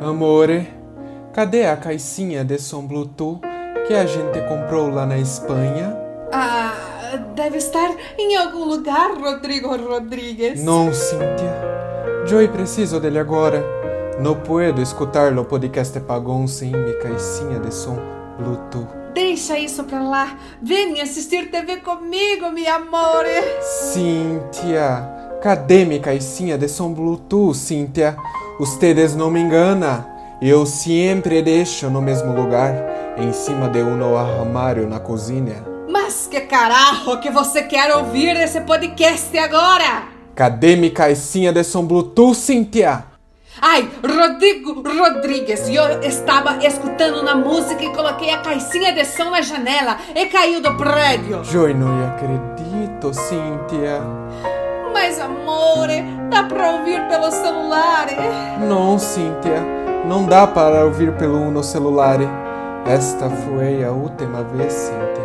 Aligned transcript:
Amore, 0.00 0.68
cadê 1.32 1.64
a 1.66 1.76
caixinha 1.76 2.44
de 2.44 2.58
som 2.58 2.86
Bluetooth 2.86 3.40
que 3.86 3.94
a 3.94 4.04
gente 4.04 4.40
comprou 4.48 4.88
lá 4.90 5.06
na 5.06 5.16
Espanha? 5.16 5.96
Ah, 6.32 6.72
deve 7.34 7.58
estar 7.58 7.90
em 8.18 8.36
algum 8.36 8.64
lugar, 8.64 9.12
Rodrigo 9.16 9.68
Rodrigues. 9.76 10.62
Não, 10.62 10.92
Cíntia. 10.92 11.72
Joy 12.26 12.48
preciso 12.48 13.00
dele 13.00 13.18
agora. 13.18 13.64
Não 14.20 14.34
puedo 14.34 14.80
escutar 14.82 15.36
o 15.36 15.44
podcast 15.44 15.98
pagão 16.00 16.46
sem 16.46 16.70
minha 16.70 16.98
caixinha 16.98 17.58
de 17.60 17.72
som 17.72 17.98
Bluetooth. 18.38 19.01
Deixa 19.14 19.58
isso 19.58 19.84
pra 19.84 20.02
lá. 20.02 20.38
Venha 20.60 21.02
assistir 21.02 21.50
TV 21.50 21.78
comigo, 21.78 22.50
meu 22.50 22.74
amore. 22.74 23.28
Cíntia, 23.92 25.06
cadê 25.42 25.84
minha 25.84 26.00
caixinha 26.00 26.56
de 26.56 26.66
som 26.66 26.92
Bluetooth, 26.92 27.54
Cíntia? 27.54 28.16
Ustedes 28.58 29.14
não 29.14 29.30
me 29.30 29.40
enganam. 29.40 30.04
Eu 30.40 30.64
sempre 30.64 31.42
deixo 31.42 31.90
no 31.90 32.00
mesmo 32.00 32.32
lugar, 32.32 32.74
em 33.18 33.32
cima 33.32 33.68
de 33.68 33.82
um 33.82 34.16
armário 34.16 34.88
na 34.88 34.98
cozinha. 34.98 35.62
Mas 35.88 36.26
que 36.26 36.40
carajo 36.40 37.20
que 37.20 37.30
você 37.30 37.62
quer 37.62 37.94
ouvir 37.94 38.34
esse 38.36 38.62
podcast 38.62 39.36
agora? 39.38 40.04
Cadê 40.34 40.74
minha 40.74 40.90
caixinha 40.90 41.52
de 41.52 41.62
som 41.62 41.84
Bluetooth, 41.84 42.34
Cíntia? 42.34 43.11
Ai, 43.60 43.88
Rodrigo 44.02 44.82
Rodrigues, 44.82 45.68
eu 45.68 46.00
estava 46.00 46.64
escutando 46.66 47.22
na 47.22 47.34
música 47.34 47.84
e 47.84 47.92
coloquei 47.92 48.30
a 48.30 48.38
caixinha 48.38 48.92
de 48.92 49.04
som 49.04 49.30
na 49.30 49.42
janela 49.42 49.98
e 50.14 50.26
caiu 50.26 50.60
do 50.60 50.74
prédio. 50.76 51.42
Eu 51.52 51.74
não 51.74 52.06
acredito, 52.08 53.12
Cíntia. 53.12 54.00
Mas, 54.92 55.20
amore, 55.20 56.02
dá 56.30 56.44
pra 56.44 56.70
ouvir 56.70 57.06
pelo 57.08 57.30
celular. 57.30 58.06
Não, 58.60 58.98
Cíntia. 58.98 59.62
Não 60.06 60.26
dá 60.26 60.46
para 60.46 60.84
ouvir 60.84 61.12
pelo 61.12 61.62
celular. 61.62 62.18
Esta 62.86 63.28
foi 63.28 63.84
a 63.84 63.90
última 63.90 64.42
vez, 64.44 64.72
Cíntia. 64.72 65.22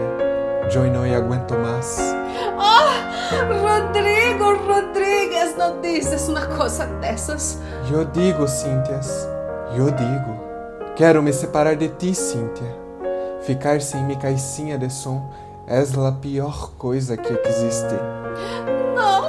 Eu 0.73 0.91
não 0.91 1.03
aguento 1.03 1.53
mais. 1.53 2.15
Oh, 2.57 3.65
Rodrigo 3.65 4.55
Rodrigues, 4.67 5.06
não 5.57 5.81
dizes 5.81 6.27
uma 6.27 6.45
coisa 6.45 6.85
dessas. 6.85 7.59
Eu 7.91 8.05
digo, 8.05 8.47
Cíntias. 8.47 9.27
Eu 9.75 9.91
digo. 9.91 10.47
Quero 10.95 11.21
me 11.21 11.33
separar 11.33 11.75
de 11.75 11.89
ti, 11.89 12.13
Cíntia. 12.13 12.75
Ficar 13.41 13.81
sem 13.81 14.03
minha 14.03 14.19
caixinha 14.19 14.77
de 14.77 14.89
som 14.89 15.29
é 15.67 15.79
a 15.79 16.11
pior 16.11 16.71
coisa 16.77 17.17
que 17.17 17.33
existe. 17.47 17.95
Não, 18.95 19.23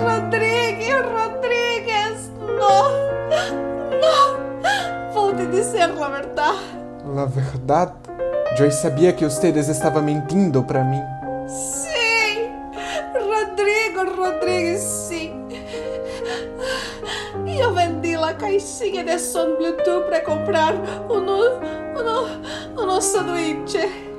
Rodrigo 0.00 1.08
Rodrigues, 1.10 2.30
não, 2.40 2.90
não. 4.00 5.12
Vou 5.12 5.34
te 5.34 5.46
dizer 5.46 5.82
a 5.82 6.08
verdade. 6.08 6.58
La 7.06 7.26
verdade? 7.26 7.92
Eu 8.58 8.70
sabia 8.70 9.12
que 9.12 9.24
ustedes 9.24 9.68
estavam 9.68 10.02
mentindo 10.02 10.62
para 10.62 10.84
mim. 10.84 11.02
Caixinha 18.54 19.02
de 19.02 19.18
som 19.18 19.56
Bluetooth 19.56 20.04
para 20.06 20.20
comprar 20.20 20.74
um, 21.10 21.18
um, 21.18 22.80
um, 22.80 22.96
um 22.96 23.00
sanduíche. 23.00 24.14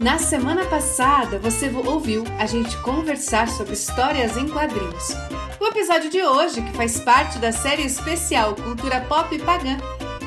Na 0.00 0.18
semana 0.18 0.64
passada, 0.66 1.38
você 1.38 1.70
ouviu 1.70 2.24
a 2.38 2.46
gente 2.46 2.76
conversar 2.78 3.48
sobre 3.48 3.74
histórias 3.74 4.36
em 4.36 4.48
quadrinhos. 4.48 5.14
O 5.64 5.68
episódio 5.68 6.10
de 6.10 6.22
hoje, 6.22 6.60
que 6.60 6.72
faz 6.76 7.00
parte 7.00 7.38
da 7.38 7.50
série 7.50 7.86
especial 7.86 8.54
Cultura 8.54 9.00
Pop 9.00 9.36
Pagã, 9.38 9.78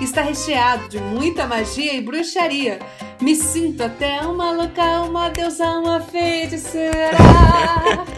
está 0.01 0.23
recheado 0.23 0.89
de 0.89 0.97
muita 0.97 1.45
magia 1.45 1.93
e 1.93 2.01
bruxaria. 2.01 2.79
Me 3.21 3.35
sinto 3.35 3.83
até 3.83 4.19
uma 4.21 4.49
louca, 4.49 5.03
uma 5.03 5.29
deusa, 5.29 5.63
uma 5.77 6.01
feiticeira. 6.01 7.17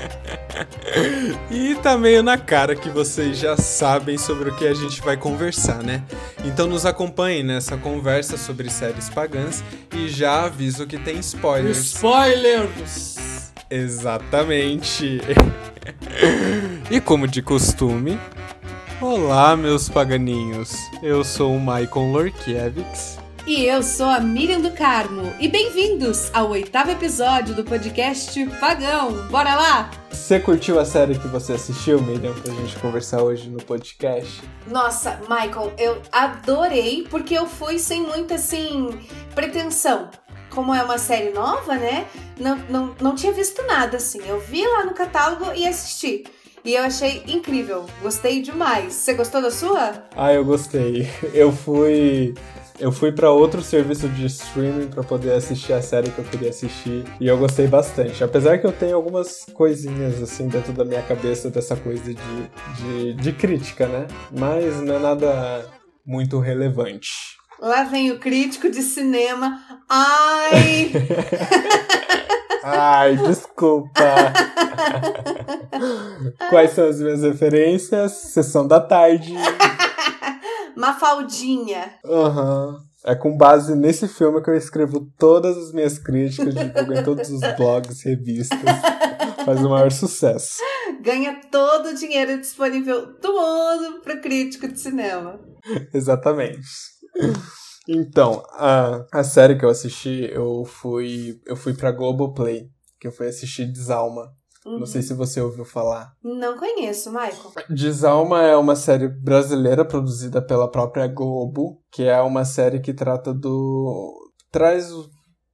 E 1.52 1.75
tá 1.75 1.97
meio 1.97 2.24
na 2.24 2.38
cara 2.38 2.75
que 2.75 2.90
vocês 2.90 3.38
já 3.38 3.56
sabem 3.56 4.18
sobre 4.18 4.50
o 4.50 4.56
que 4.57 4.68
a 4.68 4.74
gente 4.74 5.01
vai 5.01 5.16
conversar, 5.16 5.84
né? 5.84 6.03
Então 6.44 6.68
nos 6.68 6.86
acompanhem 6.86 7.44
nessa 7.44 7.78
conversa 7.78 8.38
sobre 8.38 8.69
séries 8.69 9.09
pagãs 9.09 9.63
e 9.96 10.09
já 10.09 10.46
aviso 10.46 10.86
que 10.88 10.97
tem 10.97 11.19
spoilers. 11.19 11.78
Spoilers! 11.78 13.51
Exatamente. 13.69 15.22
e 16.90 17.00
como 17.00 17.28
de 17.28 17.42
costume, 17.42 18.20
olá 19.02 19.56
meus 19.56 19.90
paganinhos. 19.90 20.74
Eu 21.02 21.24
sou 21.24 21.56
o 21.56 21.60
Michael 21.60 22.12
Lorkiewicz. 22.12 23.18
E 23.48 23.66
eu 23.66 23.82
sou 23.82 24.06
a 24.06 24.20
Miriam 24.20 24.62
do 24.62 24.72
Carmo. 24.72 25.34
E 25.40 25.48
bem-vindos 25.48 26.30
ao 26.34 26.50
oitavo 26.50 26.92
episódio 26.92 27.56
do 27.56 27.64
podcast 27.64 28.46
Pagão. 28.60 29.28
Bora 29.30 29.56
lá? 29.56 29.92
Você 30.12 30.40
curtiu 30.40 30.80
a 30.80 30.86
série 30.86 31.18
que 31.18 31.28
você 31.28 31.54
assistiu, 31.54 32.00
Miriam, 32.02 32.34
pra 32.34 32.54
gente 32.54 32.78
conversar 32.78 33.24
hoje 33.24 33.50
no 33.50 33.58
podcast? 33.64 34.44
Nossa, 34.68 35.20
Michael, 35.22 35.74
eu 35.80 36.00
adorei 36.12 37.08
porque 37.10 37.34
eu 37.34 37.48
fui 37.48 37.80
sem 37.80 38.04
muita, 38.04 38.36
assim, 38.36 38.90
pretensão. 39.34 40.10
Como 40.50 40.74
é 40.74 40.84
uma 40.84 40.98
série 40.98 41.32
nova, 41.32 41.76
né? 41.76 42.08
Não, 42.40 42.58
não, 42.70 42.96
não 43.00 43.16
tinha 43.16 43.32
visto 43.32 43.62
nada, 43.64 43.98
assim. 43.98 44.20
Eu 44.28 44.40
vi 44.40 44.66
lá 44.66 44.86
no 44.86 44.94
catálogo 44.94 45.52
e 45.54 45.68
assisti. 45.68 46.24
E 46.64 46.74
eu 46.74 46.84
achei 46.84 47.24
incrível. 47.28 47.86
Gostei 48.02 48.42
demais. 48.42 48.94
Você 48.94 49.14
gostou 49.14 49.42
da 49.42 49.52
sua? 49.52 50.04
Ah, 50.16 50.34
eu 50.34 50.44
gostei. 50.44 51.08
Eu 51.34 51.52
fui. 51.52 52.34
Eu 52.80 52.94
fui 52.94 53.12
para 53.12 53.30
outro 53.30 53.62
serviço 53.62 54.08
de 54.08 54.26
streaming 54.26 54.88
para 54.88 55.04
poder 55.04 55.34
assistir 55.34 55.74
a 55.74 55.82
série 55.82 56.10
que 56.10 56.20
eu 56.20 56.24
queria 56.24 56.50
assistir 56.50 57.04
e 57.20 57.28
eu 57.28 57.38
gostei 57.38 57.68
bastante. 57.68 58.24
Apesar 58.24 58.58
que 58.58 58.66
eu 58.66 58.72
tenho 58.72 58.96
algumas 58.96 59.44
coisinhas 59.54 60.24
assim 60.24 60.48
dentro 60.48 60.72
da 60.72 60.86
minha 60.86 61.02
cabeça 61.02 61.50
dessa 61.50 61.76
coisa 61.76 62.02
de, 62.02 62.16
de, 62.16 63.14
de 63.16 63.34
crítica, 63.34 63.86
né? 63.86 64.08
Mas 64.31 64.80
não 64.80 64.96
é 64.96 65.00
nada 65.00 65.66
muito 66.06 66.40
relevante. 66.40 67.39
Lá 67.62 67.84
vem 67.84 68.12
o 68.12 68.20
crítico 68.20 68.70
de 68.70 68.81
cinema. 68.81 69.62
Ai! 69.88 70.92
Ai, 72.64 73.18
desculpa. 73.18 74.34
Quais 76.50 76.72
são 76.72 76.88
as 76.88 77.00
minhas 77.00 77.22
referências? 77.22 78.12
Sessão 78.12 78.68
da 78.68 78.80
tarde. 78.80 79.34
Mafaldinha. 80.75 81.94
Aham. 82.06 82.68
Uhum. 82.68 82.90
É 83.06 83.16
com 83.16 83.36
base 83.36 83.75
nesse 83.75 84.09
filme 84.09 84.42
que 84.44 84.50
eu 84.50 84.56
escrevo 84.56 85.09
todas 85.18 85.58
as 85.58 85.72
minhas 85.72 85.98
críticas, 85.98 86.53
divulgo 86.53 86.94
em 86.94 87.02
todos 87.02 87.30
os 87.30 87.40
blogs, 87.56 88.03
revistas. 88.03 88.59
Faz 89.46 89.64
o 89.64 89.69
maior 89.69 89.90
sucesso. 89.90 90.62
Ganha 91.02 91.40
todo 91.50 91.90
o 91.90 91.96
dinheiro 91.96 92.38
disponível 92.38 93.18
do 93.19 93.34
mundo 93.34 94.02
para 94.02 94.18
crítico 94.18 94.68
de 94.68 94.78
cinema. 94.78 95.40
Exatamente. 95.94 96.89
Então, 97.88 98.44
a, 98.52 99.06
a 99.12 99.24
série 99.24 99.57
que 99.57 99.66
eu 99.66 99.69
assisti, 99.69 100.30
eu 100.31 100.63
fui 100.63 101.41
eu 101.46 101.56
fui 101.56 101.74
pra 101.74 101.91
Globoplay, 101.91 102.69
que 103.00 103.07
eu 103.07 103.12
fui 103.12 103.27
assistir 103.27 103.66
Desalma. 103.66 104.31
Uhum. 104.66 104.80
Não 104.80 104.86
sei 104.86 105.01
se 105.01 105.13
você 105.13 105.42
ouviu 105.42 105.66
falar. 105.66 106.13
Não 106.24 106.57
conheço, 106.57 107.10
Michael. 107.10 107.54
Desalma 107.69 108.44
é 108.44 108.56
uma 108.56 108.75
série 108.75 109.07
brasileira 109.07 109.83
produzida 109.83 110.42
pela 110.42 110.69
própria 110.69 111.07
Globo, 111.07 111.81
que 111.92 112.04
é 112.04 112.21
uma 112.21 112.45
série 112.45 112.80
que 112.80 112.94
trata 112.94 113.33
do. 113.33 114.13
traz 114.51 114.92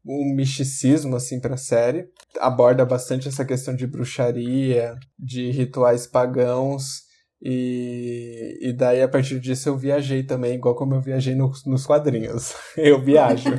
um 0.07 0.35
misticismo 0.35 1.15
assim 1.15 1.39
para 1.39 1.55
a 1.55 1.57
série, 1.57 2.07
aborda 2.39 2.85
bastante 2.85 3.27
essa 3.27 3.43
questão 3.43 3.75
de 3.75 3.87
bruxaria, 3.87 4.95
de 5.17 5.49
rituais 5.51 6.05
pagãos. 6.05 7.04
E, 7.47 8.57
e 8.59 8.73
daí, 8.73 9.03
a 9.03 9.07
partir 9.07 9.39
disso, 9.39 9.69
eu 9.69 9.77
viajei 9.77 10.23
também, 10.23 10.55
igual 10.55 10.73
como 10.73 10.95
eu 10.95 10.99
viajei 10.99 11.35
no, 11.35 11.51
nos 11.67 11.85
quadrinhos. 11.85 12.55
Eu 12.75 12.99
viajo. 12.99 13.51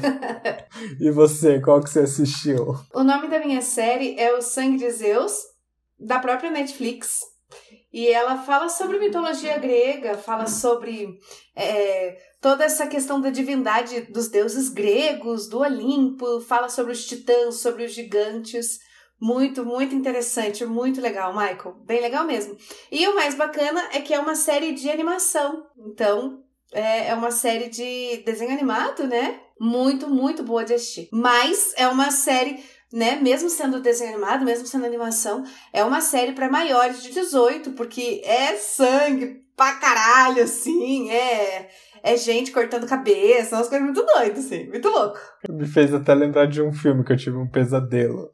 e 1.00 1.08
você, 1.12 1.60
qual 1.60 1.80
que 1.80 1.88
você 1.88 2.00
assistiu? 2.00 2.74
O 2.92 3.04
nome 3.04 3.28
da 3.28 3.38
minha 3.38 3.62
série 3.62 4.18
é 4.18 4.34
O 4.34 4.42
Sangue 4.42 4.78
de 4.78 4.90
Zeus, 4.90 5.34
da 6.00 6.18
própria 6.18 6.50
Netflix. 6.50 7.20
E 7.92 8.08
ela 8.08 8.38
fala 8.38 8.68
sobre 8.68 8.98
mitologia 8.98 9.56
grega, 9.58 10.18
fala 10.18 10.48
sobre 10.48 11.20
é, 11.54 12.18
toda 12.40 12.64
essa 12.64 12.88
questão 12.88 13.20
da 13.20 13.30
divindade 13.30 14.00
dos 14.12 14.28
deuses 14.28 14.68
gregos, 14.68 15.48
do 15.48 15.60
Olimpo, 15.60 16.40
fala 16.40 16.68
sobre 16.68 16.90
os 16.92 17.06
titãs, 17.06 17.60
sobre 17.60 17.84
os 17.84 17.92
gigantes. 17.92 18.80
Muito, 19.20 19.64
muito 19.64 19.94
interessante, 19.94 20.64
muito 20.66 21.00
legal, 21.00 21.32
Michael. 21.32 21.76
Bem 21.84 22.00
legal 22.00 22.26
mesmo. 22.26 22.56
E 22.92 23.06
o 23.08 23.14
mais 23.14 23.34
bacana 23.34 23.82
é 23.92 24.00
que 24.00 24.12
é 24.12 24.20
uma 24.20 24.34
série 24.34 24.72
de 24.72 24.90
animação. 24.90 25.66
Então, 25.78 26.42
é, 26.72 27.08
é 27.08 27.14
uma 27.14 27.30
série 27.30 27.68
de 27.68 28.22
desenho 28.24 28.52
animado, 28.52 29.06
né? 29.06 29.40
Muito, 29.58 30.08
muito 30.08 30.42
boa 30.42 30.64
de 30.64 30.74
assistir. 30.74 31.08
Mas 31.10 31.72
é 31.78 31.88
uma 31.88 32.10
série, 32.10 32.62
né? 32.92 33.16
Mesmo 33.16 33.48
sendo 33.48 33.80
desenho 33.80 34.12
animado, 34.12 34.44
mesmo 34.44 34.66
sendo 34.66 34.84
animação, 34.84 35.42
é 35.72 35.82
uma 35.82 36.02
série 36.02 36.32
para 36.32 36.50
maiores 36.50 37.02
de 37.02 37.10
18, 37.12 37.72
porque 37.72 38.20
é 38.22 38.56
sangue 38.56 39.46
pra 39.56 39.76
caralho, 39.76 40.42
assim, 40.42 41.10
é. 41.10 41.70
É 42.02 42.16
gente 42.16 42.52
cortando 42.52 42.86
cabeça, 42.86 43.56
umas 43.56 43.68
coisas 43.68 43.84
muito 43.84 44.04
doidas, 44.04 44.44
assim, 44.44 44.68
muito 44.68 44.88
louco. 44.88 45.18
Me 45.48 45.66
fez 45.66 45.92
até 45.92 46.14
lembrar 46.14 46.46
de 46.46 46.62
um 46.62 46.72
filme 46.72 47.02
que 47.02 47.12
eu 47.12 47.16
tive 47.16 47.36
um 47.36 47.48
pesadelo. 47.48 48.30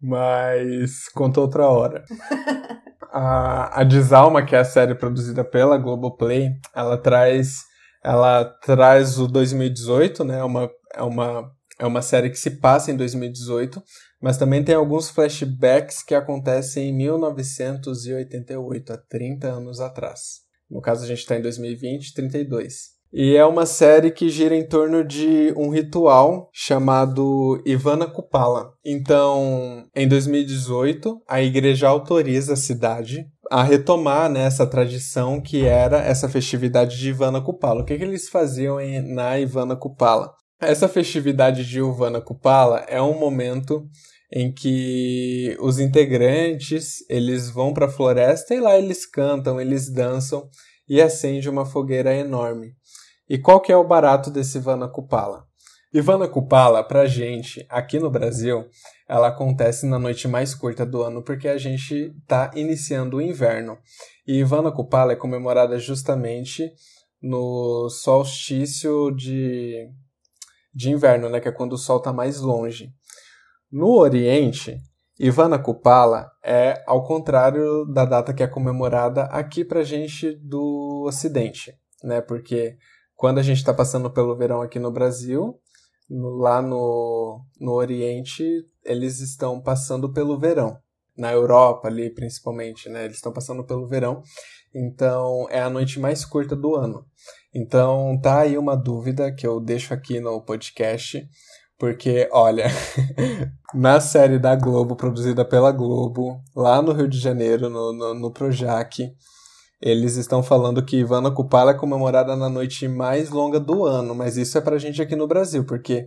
Mas 0.00 1.08
conta 1.08 1.40
outra 1.40 1.66
hora. 1.68 2.04
a, 3.12 3.80
a 3.80 3.84
Desalma, 3.84 4.44
que 4.44 4.54
é 4.54 4.58
a 4.58 4.64
série 4.64 4.94
produzida 4.94 5.44
pela 5.44 5.78
Globoplay, 5.78 6.52
ela 6.74 6.96
traz 6.96 7.68
ela 8.02 8.44
traz 8.44 9.18
o 9.18 9.26
2018, 9.26 10.24
né? 10.24 10.38
É 10.38 10.44
uma, 10.44 10.70
é 10.94 11.02
uma, 11.02 11.52
é 11.78 11.86
uma 11.86 12.00
série 12.02 12.30
que 12.30 12.38
se 12.38 12.52
passa 12.52 12.90
em 12.90 12.96
2018, 12.96 13.82
mas 14.20 14.38
também 14.38 14.64
tem 14.64 14.74
alguns 14.74 15.10
flashbacks 15.10 16.02
que 16.02 16.14
acontecem 16.14 16.88
em 16.88 16.96
1988, 16.96 18.92
há 18.92 18.96
30 18.96 19.48
anos 19.48 19.80
atrás. 19.80 20.40
No 20.70 20.80
caso, 20.80 21.04
a 21.04 21.06
gente 21.06 21.18
está 21.18 21.36
em 21.36 21.42
2020, 21.42 22.14
32. 22.14 22.97
E 23.12 23.34
é 23.34 23.44
uma 23.44 23.64
série 23.64 24.10
que 24.10 24.28
gira 24.28 24.54
em 24.54 24.66
torno 24.66 25.02
de 25.02 25.52
um 25.56 25.70
ritual 25.70 26.50
chamado 26.52 27.62
Ivana 27.64 28.06
Kupala. 28.06 28.72
Então, 28.84 29.86
em 29.96 30.06
2018, 30.06 31.22
a 31.26 31.42
igreja 31.42 31.88
autoriza 31.88 32.52
a 32.52 32.56
cidade 32.56 33.26
a 33.50 33.62
retomar 33.62 34.30
né, 34.30 34.44
essa 34.44 34.66
tradição 34.66 35.40
que 35.40 35.64
era 35.64 35.98
essa 35.98 36.28
festividade 36.28 36.98
de 36.98 37.08
Ivana 37.08 37.40
Kupala. 37.40 37.80
O 37.80 37.84
que, 37.84 37.96
que 37.96 38.04
eles 38.04 38.28
faziam 38.28 38.78
em, 38.78 39.00
na 39.00 39.38
Ivana 39.38 39.74
Kupala? 39.74 40.30
Essa 40.60 40.86
festividade 40.86 41.64
de 41.64 41.78
Ivana 41.78 42.20
Kupala 42.20 42.84
é 42.88 43.00
um 43.00 43.18
momento 43.18 43.86
em 44.30 44.52
que 44.52 45.56
os 45.60 45.78
integrantes 45.78 46.96
eles 47.08 47.48
vão 47.48 47.72
para 47.72 47.86
a 47.86 47.90
floresta 47.90 48.54
e 48.54 48.60
lá 48.60 48.76
eles 48.76 49.06
cantam, 49.06 49.58
eles 49.58 49.90
dançam 49.90 50.46
e 50.88 51.00
acende 51.00 51.48
uma 51.48 51.64
fogueira 51.64 52.14
enorme. 52.14 52.72
E 53.28 53.38
qual 53.38 53.60
que 53.60 53.70
é 53.70 53.76
o 53.76 53.86
barato 53.86 54.30
desse 54.30 54.58
Ivana 54.58 54.88
Kupala? 54.88 55.46
Ivana 55.92 56.28
Kupala, 56.28 56.82
pra 56.82 57.06
gente, 57.06 57.66
aqui 57.68 57.98
no 57.98 58.10
Brasil, 58.10 58.64
ela 59.08 59.28
acontece 59.28 59.86
na 59.86 59.98
noite 59.98 60.28
mais 60.28 60.54
curta 60.54 60.84
do 60.84 61.02
ano 61.02 61.22
porque 61.22 61.48
a 61.48 61.56
gente 61.56 62.14
está 62.20 62.50
iniciando 62.54 63.16
o 63.16 63.22
inverno. 63.22 63.78
E 64.26 64.38
Ivana 64.38 64.70
Kupala 64.70 65.12
é 65.12 65.16
comemorada 65.16 65.78
justamente 65.78 66.70
no 67.20 67.88
solstício 67.90 69.10
de, 69.10 69.88
de 70.74 70.90
inverno, 70.90 71.28
né, 71.28 71.40
que 71.40 71.48
é 71.48 71.52
quando 71.52 71.72
o 71.72 71.78
sol 71.78 71.98
está 71.98 72.12
mais 72.12 72.40
longe. 72.40 72.90
No 73.70 73.90
Oriente, 73.98 74.78
Ivana 75.18 75.58
Kupala 75.58 76.30
é 76.44 76.82
ao 76.86 77.02
contrário 77.02 77.84
da 77.86 78.04
data 78.04 78.32
que 78.32 78.42
é 78.42 78.46
comemorada 78.46 79.24
aqui 79.24 79.64
pra 79.64 79.82
gente 79.82 80.32
do 80.36 81.04
Ocidente, 81.06 81.74
né? 82.04 82.20
Porque 82.20 82.76
quando 83.18 83.38
a 83.38 83.42
gente 83.42 83.56
está 83.56 83.74
passando 83.74 84.08
pelo 84.08 84.36
verão 84.36 84.62
aqui 84.62 84.78
no 84.78 84.92
Brasil, 84.92 85.58
lá 86.08 86.62
no, 86.62 87.44
no 87.60 87.72
Oriente, 87.72 88.64
eles 88.84 89.18
estão 89.18 89.60
passando 89.60 90.12
pelo 90.12 90.38
verão. 90.38 90.78
Na 91.16 91.32
Europa, 91.32 91.88
ali 91.88 92.14
principalmente, 92.14 92.88
né? 92.88 93.04
Eles 93.04 93.16
estão 93.16 93.32
passando 93.32 93.64
pelo 93.64 93.88
verão. 93.88 94.22
Então, 94.72 95.48
é 95.50 95.60
a 95.60 95.68
noite 95.68 95.98
mais 95.98 96.24
curta 96.24 96.54
do 96.54 96.76
ano. 96.76 97.04
Então, 97.52 98.16
tá 98.22 98.42
aí 98.42 98.56
uma 98.56 98.76
dúvida 98.76 99.34
que 99.34 99.44
eu 99.44 99.58
deixo 99.58 99.92
aqui 99.92 100.20
no 100.20 100.40
podcast. 100.40 101.28
Porque, 101.76 102.28
olha, 102.30 102.66
na 103.74 103.98
série 103.98 104.38
da 104.38 104.54
Globo, 104.54 104.94
produzida 104.94 105.44
pela 105.44 105.72
Globo, 105.72 106.40
lá 106.54 106.80
no 106.80 106.92
Rio 106.92 107.08
de 107.08 107.18
Janeiro, 107.18 107.68
no, 107.68 107.92
no, 107.92 108.14
no 108.14 108.30
Projac, 108.30 109.12
eles 109.80 110.16
estão 110.16 110.42
falando 110.42 110.84
que 110.84 110.98
Ivana 110.98 111.30
Kupala 111.30 111.70
é 111.70 111.74
comemorada 111.74 112.34
na 112.34 112.48
noite 112.48 112.88
mais 112.88 113.30
longa 113.30 113.60
do 113.60 113.84
ano, 113.84 114.14
mas 114.14 114.36
isso 114.36 114.58
é 114.58 114.60
pra 114.60 114.78
gente 114.78 115.00
aqui 115.00 115.14
no 115.14 115.28
Brasil, 115.28 115.64
porque 115.64 116.06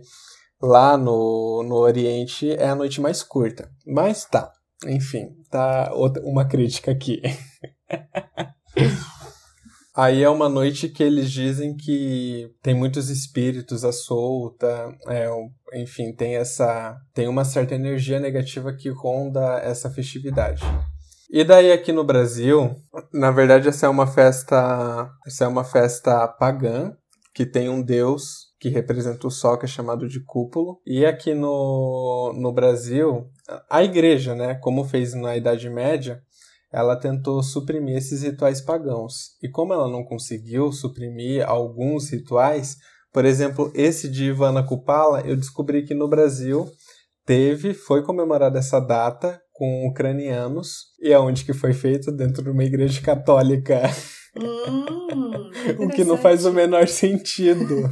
lá 0.60 0.96
no, 0.96 1.62
no 1.66 1.76
Oriente 1.76 2.50
é 2.50 2.68
a 2.68 2.74
noite 2.74 3.00
mais 3.00 3.22
curta. 3.22 3.70
Mas 3.86 4.24
tá, 4.24 4.52
enfim, 4.86 5.30
tá 5.50 5.90
outra, 5.94 6.22
uma 6.24 6.44
crítica 6.44 6.90
aqui. 6.92 7.22
Aí 9.94 10.22
é 10.22 10.28
uma 10.28 10.48
noite 10.48 10.88
que 10.88 11.02
eles 11.02 11.30
dizem 11.30 11.76
que 11.76 12.50
tem 12.62 12.74
muitos 12.74 13.10
espíritos 13.10 13.84
à 13.84 13.92
solta, 13.92 14.90
é, 15.06 15.28
enfim, 15.74 16.14
tem 16.14 16.36
essa 16.36 16.96
tem 17.12 17.28
uma 17.28 17.44
certa 17.44 17.74
energia 17.74 18.18
negativa 18.18 18.72
que 18.72 18.88
ronda 18.88 19.58
essa 19.58 19.90
festividade. 19.90 20.62
E 21.34 21.44
daí 21.44 21.72
aqui 21.72 21.92
no 21.92 22.04
Brasil, 22.04 22.76
na 23.10 23.30
verdade 23.30 23.66
essa 23.66 23.86
é 23.86 23.88
uma 23.88 24.06
festa, 24.06 25.10
essa 25.26 25.46
é 25.46 25.48
uma 25.48 25.64
festa 25.64 26.28
pagã 26.28 26.94
que 27.34 27.46
tem 27.46 27.70
um 27.70 27.80
deus 27.82 28.52
que 28.60 28.68
representa 28.68 29.26
o 29.26 29.30
sol 29.30 29.56
que 29.56 29.64
é 29.64 29.68
chamado 29.68 30.06
de 30.06 30.22
cúpulo. 30.22 30.78
E 30.86 31.06
aqui 31.06 31.32
no, 31.32 32.34
no 32.36 32.52
Brasil, 32.52 33.30
a 33.70 33.82
igreja, 33.82 34.34
né, 34.34 34.56
como 34.56 34.84
fez 34.84 35.14
na 35.14 35.34
Idade 35.34 35.70
Média, 35.70 36.20
ela 36.70 36.96
tentou 36.96 37.42
suprimir 37.42 37.96
esses 37.96 38.22
rituais 38.22 38.60
pagãos. 38.60 39.38
E 39.42 39.48
como 39.48 39.72
ela 39.72 39.88
não 39.88 40.04
conseguiu 40.04 40.70
suprimir 40.70 41.48
alguns 41.48 42.10
rituais, 42.10 42.76
por 43.10 43.24
exemplo, 43.24 43.72
esse 43.74 44.06
de 44.06 44.26
Ivana 44.26 44.62
Kupala, 44.62 45.22
eu 45.22 45.34
descobri 45.34 45.82
que 45.86 45.94
no 45.94 46.08
Brasil 46.08 46.70
teve, 47.24 47.72
foi 47.72 48.02
comemorada 48.02 48.58
essa 48.58 48.78
data 48.78 49.40
com 49.62 49.86
ucranianos 49.86 50.86
e 51.00 51.14
aonde 51.14 51.44
que 51.44 51.52
foi 51.52 51.72
feito 51.72 52.10
dentro 52.10 52.42
de 52.42 52.50
uma 52.50 52.64
igreja 52.64 53.00
católica. 53.00 53.80
Hum, 54.36 55.50
o 55.78 55.88
que 55.88 56.02
não 56.02 56.18
faz 56.18 56.44
o 56.44 56.52
menor 56.52 56.88
sentido. 56.88 57.88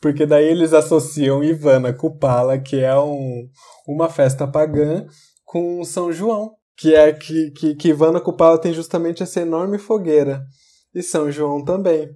Porque 0.00 0.26
daí 0.26 0.48
eles 0.48 0.72
associam 0.72 1.44
Ivana 1.44 1.92
Kupala, 1.92 2.58
que 2.58 2.80
é 2.80 2.98
um, 2.98 3.48
uma 3.86 4.08
festa 4.08 4.48
pagã, 4.48 5.06
com 5.44 5.84
São 5.84 6.12
João. 6.12 6.56
Que 6.76 6.92
é 6.96 7.12
que, 7.12 7.52
que, 7.52 7.76
que 7.76 7.88
Ivana 7.90 8.20
Kupala 8.20 8.60
tem 8.60 8.72
justamente 8.72 9.22
essa 9.22 9.42
enorme 9.42 9.78
fogueira. 9.78 10.42
E 10.92 11.04
São 11.04 11.30
João 11.30 11.64
também. 11.64 12.10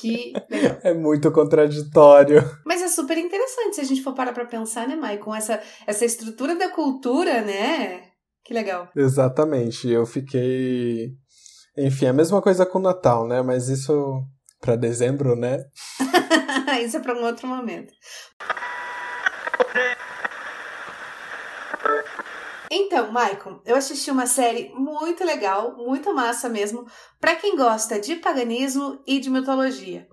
Que 0.00 0.32
legal. 0.50 0.78
É 0.82 0.94
muito 0.94 1.30
contraditório. 1.32 2.42
Mas 2.64 2.82
é 2.82 2.88
super 2.88 3.18
interessante 3.18 3.74
se 3.74 3.80
a 3.80 3.84
gente 3.84 4.02
for 4.02 4.14
parar 4.14 4.32
pra 4.32 4.44
pensar, 4.44 4.86
né, 4.86 4.96
Mai? 4.96 5.18
Com 5.18 5.34
essa, 5.34 5.60
essa 5.86 6.04
estrutura 6.04 6.56
da 6.56 6.70
cultura, 6.70 7.42
né? 7.42 8.02
Que 8.44 8.54
legal. 8.54 8.88
Exatamente. 8.96 9.88
Eu 9.88 10.06
fiquei. 10.06 11.10
Enfim, 11.76 12.06
a 12.06 12.12
mesma 12.12 12.40
coisa 12.40 12.64
com 12.64 12.78
o 12.78 12.82
Natal, 12.82 13.26
né? 13.26 13.42
Mas 13.42 13.68
isso 13.68 14.22
para 14.60 14.76
dezembro, 14.76 15.36
né? 15.36 15.58
isso 16.84 16.96
é 16.96 17.00
para 17.00 17.14
um 17.14 17.24
outro 17.24 17.46
momento. 17.46 17.92
Então, 22.70 23.10
Maicon, 23.10 23.60
eu 23.64 23.76
assisti 23.76 24.10
uma 24.10 24.26
série 24.26 24.70
muito 24.74 25.24
legal, 25.24 25.76
muito 25.76 26.14
massa 26.14 26.48
mesmo, 26.48 26.86
para 27.20 27.34
quem 27.34 27.56
gosta 27.56 27.98
de 27.98 28.16
paganismo 28.16 29.00
e 29.06 29.18
de 29.18 29.30
mitologia. 29.30 30.06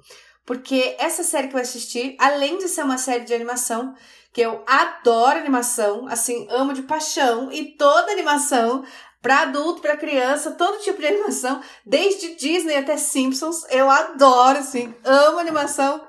Porque 0.45 0.95
essa 0.99 1.23
série 1.23 1.47
que 1.47 1.55
eu 1.55 1.61
assisti, 1.61 2.15
além 2.19 2.57
de 2.57 2.67
ser 2.67 2.83
uma 2.83 2.97
série 2.97 3.25
de 3.25 3.33
animação, 3.33 3.95
que 4.31 4.41
eu 4.41 4.63
adoro 4.67 5.39
animação, 5.39 6.07
assim, 6.07 6.47
amo 6.49 6.73
de 6.73 6.83
paixão, 6.83 7.51
e 7.51 7.75
toda 7.75 8.11
animação, 8.11 8.85
para 9.21 9.41
adulto, 9.41 9.81
para 9.81 9.97
criança, 9.97 10.51
todo 10.51 10.83
tipo 10.83 10.99
de 10.99 11.07
animação, 11.07 11.59
desde 11.85 12.35
Disney 12.35 12.75
até 12.75 12.95
Simpsons, 12.95 13.63
eu 13.71 13.89
adoro, 13.89 14.59
assim, 14.59 14.93
amo 15.03 15.39
animação 15.39 16.05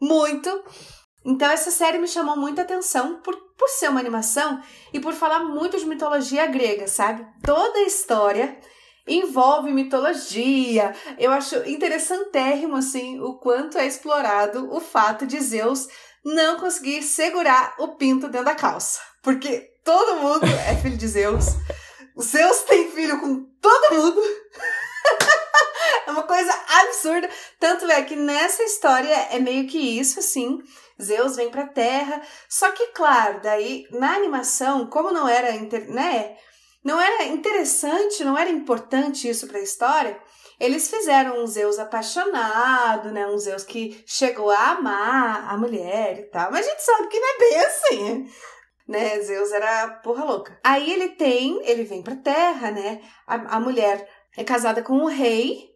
muito. 0.00 0.62
Então 1.24 1.50
essa 1.50 1.70
série 1.70 1.98
me 1.98 2.06
chamou 2.06 2.36
muita 2.36 2.62
atenção 2.62 3.20
por, 3.22 3.36
por 3.60 3.68
ser 3.68 3.90
uma 3.90 4.00
animação 4.00 4.58
e 4.90 4.98
por 4.98 5.12
falar 5.12 5.40
muito 5.40 5.78
de 5.78 5.84
mitologia 5.84 6.46
grega, 6.46 6.88
sabe? 6.88 7.26
Toda 7.44 7.80
a 7.80 7.82
história 7.82 8.58
envolve 9.06 9.70
mitologia. 9.70 10.94
Eu 11.18 11.30
acho 11.30 11.56
interessantérrimo 11.68 12.76
assim 12.76 13.20
o 13.20 13.34
quanto 13.34 13.76
é 13.76 13.86
explorado 13.86 14.74
o 14.74 14.80
fato 14.80 15.26
de 15.26 15.38
Zeus 15.38 15.86
não 16.24 16.58
conseguir 16.58 17.02
segurar 17.02 17.74
o 17.78 17.88
pinto 17.88 18.28
dentro 18.28 18.46
da 18.46 18.54
calça, 18.54 18.98
porque 19.22 19.70
todo 19.84 20.20
mundo 20.20 20.46
é 20.66 20.76
filho 20.76 20.96
de 20.96 21.06
Zeus. 21.06 21.44
Zeus 22.18 22.62
tem 22.62 22.90
filho 22.90 23.20
com 23.20 23.44
todo 23.60 23.94
mundo. 23.94 24.20
é 26.06 26.10
uma 26.10 26.22
coisa 26.22 26.52
absurda. 26.80 27.28
Tanto 27.58 27.90
é 27.90 28.02
que 28.02 28.16
nessa 28.16 28.62
história 28.62 29.14
é 29.30 29.38
meio 29.38 29.66
que 29.66 29.78
isso, 29.78 30.18
assim. 30.18 30.60
Zeus 31.00 31.36
vem 31.36 31.50
pra 31.50 31.66
Terra. 31.66 32.20
Só 32.48 32.70
que, 32.72 32.88
claro, 32.88 33.40
daí 33.42 33.86
na 33.90 34.14
animação, 34.14 34.86
como 34.86 35.10
não 35.10 35.28
era, 35.28 35.52
né, 35.52 36.36
não 36.84 37.00
era 37.00 37.24
interessante, 37.24 38.24
não 38.24 38.36
era 38.36 38.50
importante 38.50 39.28
isso 39.28 39.46
pra 39.46 39.60
história, 39.60 40.18
eles 40.58 40.90
fizeram 40.90 41.42
um 41.42 41.46
Zeus 41.46 41.78
apaixonado, 41.78 43.10
né? 43.10 43.26
Um 43.26 43.38
Zeus 43.38 43.64
que 43.64 44.04
chegou 44.06 44.50
a 44.50 44.72
amar 44.72 45.50
a 45.50 45.56
mulher 45.56 46.18
e 46.18 46.22
tal. 46.24 46.52
Mas 46.52 46.66
a 46.66 46.70
gente 46.70 46.82
sabe 46.82 47.08
que 47.08 47.18
não 47.18 47.28
é 47.28 47.38
bem 47.38 47.60
assim. 47.60 48.30
Né? 48.86 49.20
Zeus 49.20 49.52
era 49.52 49.88
porra 50.02 50.24
louca. 50.24 50.58
Aí 50.62 50.92
ele 50.92 51.10
tem, 51.10 51.62
ele 51.64 51.84
vem 51.84 52.02
pra 52.02 52.16
terra, 52.16 52.70
né? 52.70 53.00
A, 53.26 53.56
a 53.56 53.60
mulher 53.60 54.06
é 54.36 54.44
casada 54.44 54.82
com 54.82 54.94
um 54.94 55.06
rei 55.06 55.70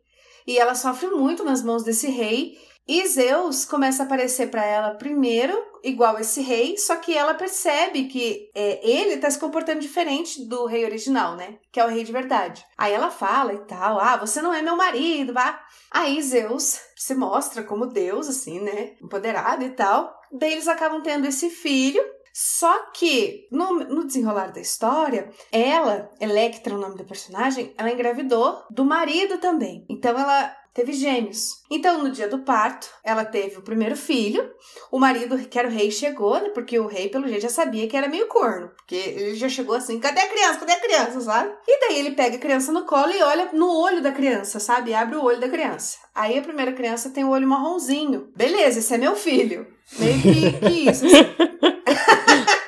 e 0.46 0.58
ela 0.58 0.74
sofre 0.74 1.08
muito 1.08 1.44
nas 1.44 1.62
mãos 1.62 1.82
desse 1.82 2.08
rei. 2.08 2.58
E 2.86 3.06
Zeus 3.06 3.64
começa 3.64 4.02
a 4.02 4.06
aparecer 4.06 4.50
para 4.50 4.64
ela 4.64 4.94
primeiro, 4.94 5.56
igual 5.82 6.18
esse 6.18 6.42
rei, 6.42 6.76
só 6.76 6.96
que 6.96 7.16
ela 7.16 7.32
percebe 7.32 8.04
que 8.04 8.50
é, 8.54 8.86
ele 8.86 9.16
tá 9.16 9.30
se 9.30 9.38
comportando 9.38 9.80
diferente 9.80 10.44
do 10.44 10.66
rei 10.66 10.84
original, 10.84 11.34
né? 11.34 11.58
Que 11.72 11.80
é 11.80 11.84
o 11.84 11.88
rei 11.88 12.04
de 12.04 12.12
verdade. 12.12 12.64
Aí 12.76 12.92
ela 12.92 13.10
fala 13.10 13.54
e 13.54 13.58
tal: 13.60 13.98
Ah, 13.98 14.18
você 14.18 14.42
não 14.42 14.52
é 14.52 14.60
meu 14.60 14.76
marido, 14.76 15.32
vá. 15.32 15.62
Aí 15.90 16.20
Zeus 16.20 16.78
se 16.94 17.14
mostra 17.14 17.62
como 17.62 17.86
Deus, 17.86 18.28
assim, 18.28 18.60
né? 18.60 18.96
Empoderado 19.02 19.64
e 19.64 19.70
tal. 19.70 20.14
Daí 20.30 20.52
eles 20.52 20.68
acabam 20.68 21.02
tendo 21.02 21.26
esse 21.26 21.48
filho. 21.48 22.02
Só 22.36 22.90
que, 22.90 23.46
no, 23.48 23.74
no, 23.78 24.04
desenrolar 24.04 24.50
da 24.50 24.60
história, 24.60 25.30
ela, 25.52 26.10
Electra, 26.20 26.74
o 26.74 26.78
nome 26.80 26.96
da 26.96 27.04
personagem, 27.04 27.72
ela 27.78 27.92
engravidou 27.92 28.60
do 28.68 28.84
marido 28.84 29.38
também. 29.38 29.86
Então 29.88 30.18
ela 30.18 30.52
teve 30.74 30.92
gêmeos. 30.92 31.62
Então, 31.70 32.02
no 32.02 32.10
dia 32.10 32.28
do 32.28 32.40
parto, 32.40 32.88
ela 33.02 33.24
teve 33.24 33.58
o 33.58 33.62
primeiro 33.62 33.96
filho. 33.96 34.50
O 34.90 34.98
marido, 34.98 35.38
que 35.38 35.58
era 35.58 35.68
o 35.68 35.70
rei, 35.70 35.90
chegou, 35.90 36.34
né? 36.40 36.48
Porque 36.50 36.78
o 36.78 36.86
rei, 36.86 37.08
pelo 37.08 37.28
jeito, 37.28 37.42
já 37.42 37.48
sabia 37.48 37.86
que 37.88 37.96
era 37.96 38.08
meio 38.08 38.26
corno. 38.26 38.68
Porque 38.76 38.96
ele 38.96 39.34
já 39.36 39.48
chegou 39.48 39.76
assim: 39.76 40.00
cadê 40.00 40.20
a 40.20 40.28
criança? 40.28 40.58
Cadê 40.58 40.72
a 40.72 40.80
criança? 40.80 41.20
Sabe? 41.20 41.54
E 41.66 41.80
daí 41.80 41.98
ele 42.00 42.10
pega 42.10 42.36
a 42.36 42.40
criança 42.40 42.72
no 42.72 42.84
colo 42.84 43.12
e 43.12 43.22
olha 43.22 43.50
no 43.52 43.72
olho 43.72 44.02
da 44.02 44.10
criança, 44.10 44.58
sabe? 44.58 44.92
Abre 44.92 45.16
o 45.16 45.22
olho 45.22 45.40
da 45.40 45.48
criança. 45.48 45.98
Aí 46.14 46.38
a 46.38 46.42
primeira 46.42 46.72
criança 46.72 47.10
tem 47.10 47.24
o 47.24 47.30
olho 47.30 47.46
marronzinho. 47.46 48.32
Beleza, 48.36 48.80
esse 48.80 48.92
é 48.92 48.98
meu 48.98 49.14
filho. 49.14 49.66
Meio 49.98 50.20
que, 50.20 50.52
que 50.60 50.90
isso, 50.90 51.06
assim. 51.06 51.16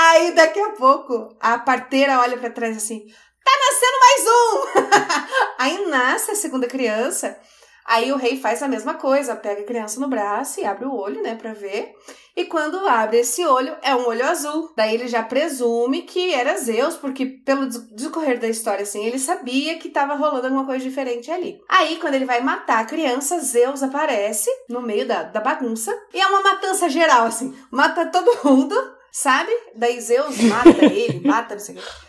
Aí 0.00 0.32
daqui 0.32 0.60
a 0.60 0.70
pouco 0.70 1.36
a 1.40 1.58
parteira 1.58 2.20
olha 2.20 2.38
para 2.38 2.50
trás 2.50 2.76
assim: 2.76 3.06
tá 3.48 3.58
nascendo 3.70 3.98
mais 4.00 4.24
um! 4.28 5.28
Aí 5.58 5.86
nasce 5.86 6.30
a 6.30 6.34
segunda 6.34 6.66
criança. 6.66 7.36
Aí 7.84 8.12
o 8.12 8.16
rei 8.16 8.38
faz 8.38 8.62
a 8.62 8.68
mesma 8.68 8.94
coisa, 8.94 9.34
pega 9.34 9.62
a 9.62 9.66
criança 9.66 9.98
no 9.98 10.08
braço 10.08 10.60
e 10.60 10.64
abre 10.66 10.84
o 10.84 10.94
olho, 10.94 11.22
né, 11.22 11.34
pra 11.34 11.54
ver. 11.54 11.94
E 12.36 12.44
quando 12.44 12.86
abre 12.86 13.20
esse 13.20 13.44
olho, 13.46 13.74
é 13.82 13.94
um 13.94 14.06
olho 14.06 14.26
azul. 14.26 14.70
Daí 14.76 14.94
ele 14.94 15.08
já 15.08 15.22
presume 15.22 16.02
que 16.02 16.34
era 16.34 16.58
Zeus, 16.58 16.96
porque 16.96 17.24
pelo 17.24 17.66
decorrer 17.66 18.38
da 18.38 18.46
história, 18.46 18.82
assim, 18.82 19.06
ele 19.06 19.18
sabia 19.18 19.78
que 19.78 19.88
tava 19.88 20.14
rolando 20.14 20.46
alguma 20.46 20.66
coisa 20.66 20.84
diferente 20.84 21.30
ali. 21.30 21.58
Aí, 21.66 21.96
quando 21.96 22.14
ele 22.14 22.26
vai 22.26 22.40
matar 22.42 22.80
a 22.80 22.84
criança, 22.84 23.40
Zeus 23.40 23.82
aparece 23.82 24.50
no 24.68 24.82
meio 24.82 25.08
da, 25.08 25.22
da 25.22 25.40
bagunça. 25.40 25.90
E 26.12 26.20
é 26.20 26.26
uma 26.26 26.42
matança 26.42 26.90
geral, 26.90 27.24
assim. 27.24 27.56
Mata 27.70 28.06
todo 28.06 28.38
mundo, 28.44 28.76
sabe? 29.10 29.50
Daí 29.74 29.98
Zeus 29.98 30.38
mata 30.42 30.84
ele, 30.84 31.26
mata, 31.26 31.54
não 31.54 31.60
sei 31.60 31.74
o 31.74 31.78
quê. 31.78 32.07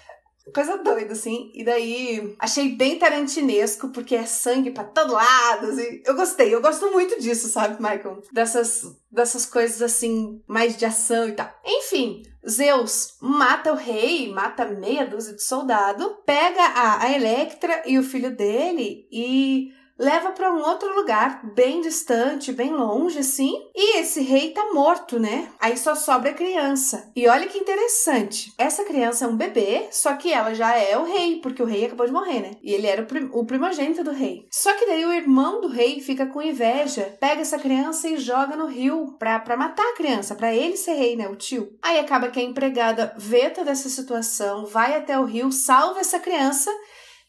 Coisa 0.53 0.77
doida, 0.77 1.13
assim. 1.13 1.51
E 1.53 1.63
daí 1.63 2.35
achei 2.39 2.75
bem 2.75 2.97
tarantinesco, 2.97 3.89
porque 3.89 4.15
é 4.15 4.25
sangue 4.25 4.71
pra 4.71 4.83
todo 4.83 5.13
lado. 5.13 5.67
Assim. 5.67 6.01
Eu 6.05 6.15
gostei, 6.15 6.53
eu 6.53 6.61
gosto 6.61 6.91
muito 6.91 7.19
disso, 7.19 7.47
sabe, 7.47 7.81
Michael? 7.81 8.21
Dessas, 8.31 8.83
dessas 9.11 9.45
coisas 9.45 9.81
assim, 9.81 10.41
mais 10.47 10.77
de 10.77 10.85
ação 10.85 11.27
e 11.27 11.33
tal. 11.33 11.49
Enfim, 11.65 12.23
Zeus 12.47 13.17
mata 13.21 13.71
o 13.73 13.75
rei, 13.75 14.31
mata 14.31 14.65
meia 14.65 15.05
dúzia 15.05 15.33
de 15.33 15.43
soldado, 15.43 16.17
pega 16.25 16.61
a, 16.61 17.03
a 17.03 17.11
Electra 17.13 17.83
e 17.85 17.99
o 17.99 18.03
filho 18.03 18.35
dele 18.35 19.07
e 19.11 19.71
leva 19.99 20.31
para 20.31 20.51
um 20.51 20.61
outro 20.61 20.95
lugar, 20.95 21.41
bem 21.53 21.81
distante, 21.81 22.53
bem 22.53 22.71
longe, 22.71 23.19
assim. 23.19 23.53
E 23.75 23.99
esse 23.99 24.21
rei 24.21 24.51
tá 24.51 24.71
morto, 24.73 25.19
né? 25.19 25.49
Aí 25.59 25.75
só 25.75 25.93
sobra 25.93 26.31
a 26.31 26.33
criança. 26.33 27.11
E 27.13 27.27
olha 27.27 27.47
que 27.47 27.57
interessante. 27.57 28.53
Essa 28.57 28.85
criança 28.85 29.25
é 29.25 29.27
um 29.27 29.35
bebê, 29.35 29.87
só 29.91 30.15
que 30.15 30.31
ela 30.31 30.55
já 30.55 30.73
é 30.77 30.97
o 30.97 31.03
rei, 31.03 31.41
porque 31.41 31.61
o 31.61 31.65
rei 31.65 31.85
acabou 31.85 32.05
de 32.05 32.13
morrer, 32.13 32.39
né? 32.39 32.51
E 32.63 32.73
ele 32.73 32.87
era 32.87 33.01
o, 33.01 33.05
prim 33.05 33.29
o 33.33 33.45
primogênito 33.45 34.03
do 34.03 34.11
rei. 34.11 34.47
Só 34.49 34.73
que 34.73 34.85
daí 34.85 35.05
o 35.05 35.13
irmão 35.13 35.59
do 35.59 35.67
rei 35.67 35.99
fica 35.99 36.25
com 36.25 36.41
inveja, 36.41 37.17
pega 37.19 37.41
essa 37.41 37.59
criança 37.59 38.07
e 38.07 38.17
joga 38.17 38.55
no 38.55 38.67
rio 38.67 39.17
pra, 39.19 39.39
pra 39.39 39.57
matar 39.57 39.85
a 39.85 39.95
criança, 39.95 40.33
pra 40.33 40.55
ele 40.55 40.77
ser 40.77 40.93
rei, 40.93 41.17
né? 41.17 41.27
O 41.27 41.35
tio. 41.35 41.77
Aí 41.81 41.99
acaba 41.99 42.29
que 42.29 42.39
a 42.39 42.43
empregada 42.43 43.13
vê 43.17 43.49
toda 43.49 43.71
essa 43.71 43.89
situação, 43.89 44.65
vai 44.65 44.95
até 44.95 45.19
o 45.19 45.25
rio, 45.25 45.51
salva 45.51 45.99
essa 45.99 46.19
criança 46.19 46.71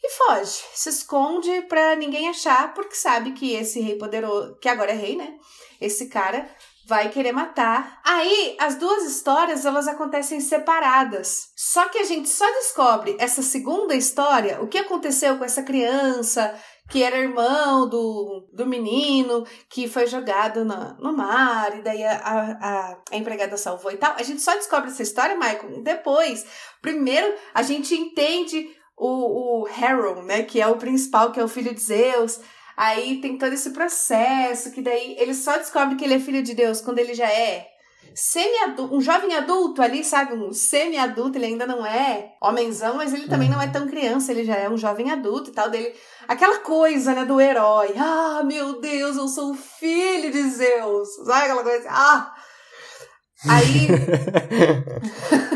e 0.02 0.10
foge, 0.10 0.62
se 0.74 0.88
esconde 0.88 1.62
para 1.62 1.94
ninguém 1.94 2.28
achar, 2.28 2.72
porque 2.72 2.94
sabe 2.94 3.32
que 3.32 3.52
esse 3.54 3.80
rei 3.80 3.96
poderoso, 3.96 4.56
que 4.58 4.68
agora 4.68 4.92
é 4.92 4.96
rei, 4.96 5.16
né? 5.16 5.36
Esse 5.80 6.08
cara 6.08 6.48
vai 6.86 7.08
querer 7.10 7.32
matar. 7.32 8.00
Aí 8.04 8.56
as 8.58 8.74
duas 8.74 9.04
histórias 9.04 9.64
elas 9.64 9.86
acontecem 9.86 10.40
separadas. 10.40 11.50
Só 11.54 11.88
que 11.88 11.98
a 11.98 12.04
gente 12.04 12.28
só 12.28 12.44
descobre 12.54 13.16
essa 13.18 13.42
segunda 13.42 13.94
história, 13.94 14.60
o 14.60 14.66
que 14.66 14.78
aconteceu 14.78 15.38
com 15.38 15.44
essa 15.44 15.62
criança 15.62 16.52
que 16.90 17.04
era 17.04 17.16
irmão 17.16 17.88
do, 17.88 18.48
do 18.52 18.66
menino 18.66 19.46
que 19.68 19.88
foi 19.88 20.08
jogado 20.08 20.64
no, 20.64 20.94
no 20.98 21.12
mar 21.16 21.78
e 21.78 21.82
daí 21.82 22.02
a, 22.02 22.16
a, 22.16 22.98
a 23.12 23.16
empregada 23.16 23.56
salvou 23.56 23.92
e 23.92 23.96
tal. 23.96 24.14
A 24.16 24.22
gente 24.24 24.42
só 24.42 24.52
descobre 24.54 24.90
essa 24.90 25.02
história, 25.02 25.36
Michael, 25.36 25.82
depois. 25.82 26.44
Primeiro 26.82 27.32
a 27.54 27.62
gente 27.62 27.94
entende 27.94 28.68
o, 29.00 29.62
o 29.62 29.66
Harold, 29.66 30.26
né, 30.26 30.42
que 30.42 30.60
é 30.60 30.66
o 30.66 30.76
principal, 30.76 31.32
que 31.32 31.40
é 31.40 31.44
o 31.44 31.48
filho 31.48 31.74
de 31.74 31.80
Zeus. 31.80 32.38
Aí 32.76 33.20
tem 33.20 33.38
todo 33.38 33.52
esse 33.52 33.70
processo, 33.70 34.70
que 34.70 34.82
daí 34.82 35.16
ele 35.18 35.34
só 35.34 35.56
descobre 35.56 35.96
que 35.96 36.04
ele 36.04 36.14
é 36.14 36.20
filho 36.20 36.42
de 36.42 36.54
Deus 36.54 36.80
quando 36.80 36.98
ele 36.98 37.14
já 37.14 37.28
é 37.30 37.66
semi-adulto, 38.14 38.94
um 38.94 39.00
jovem 39.00 39.34
adulto 39.36 39.82
ali, 39.82 40.04
sabe? 40.04 40.34
Um 40.34 40.52
semi-adulto, 40.52 41.38
ele 41.38 41.46
ainda 41.46 41.66
não 41.66 41.84
é 41.86 42.32
homenzão, 42.40 42.96
mas 42.96 43.14
ele 43.14 43.28
também 43.28 43.48
não 43.48 43.60
é 43.60 43.68
tão 43.68 43.86
criança, 43.88 44.32
ele 44.32 44.44
já 44.44 44.56
é 44.56 44.68
um 44.68 44.76
jovem 44.76 45.10
adulto 45.10 45.50
e 45.50 45.52
tal, 45.52 45.70
dele. 45.70 45.94
Aquela 46.28 46.58
coisa, 46.58 47.14
né, 47.14 47.24
do 47.24 47.40
herói. 47.40 47.94
Ah, 47.96 48.42
meu 48.44 48.80
Deus, 48.80 49.16
eu 49.16 49.28
sou 49.28 49.52
o 49.52 49.54
filho 49.54 50.30
de 50.30 50.42
Zeus. 50.50 51.08
Sabe 51.24 51.44
aquela 51.44 51.62
coisa? 51.62 51.88
Ah! 51.90 52.34
Aí. 53.48 53.88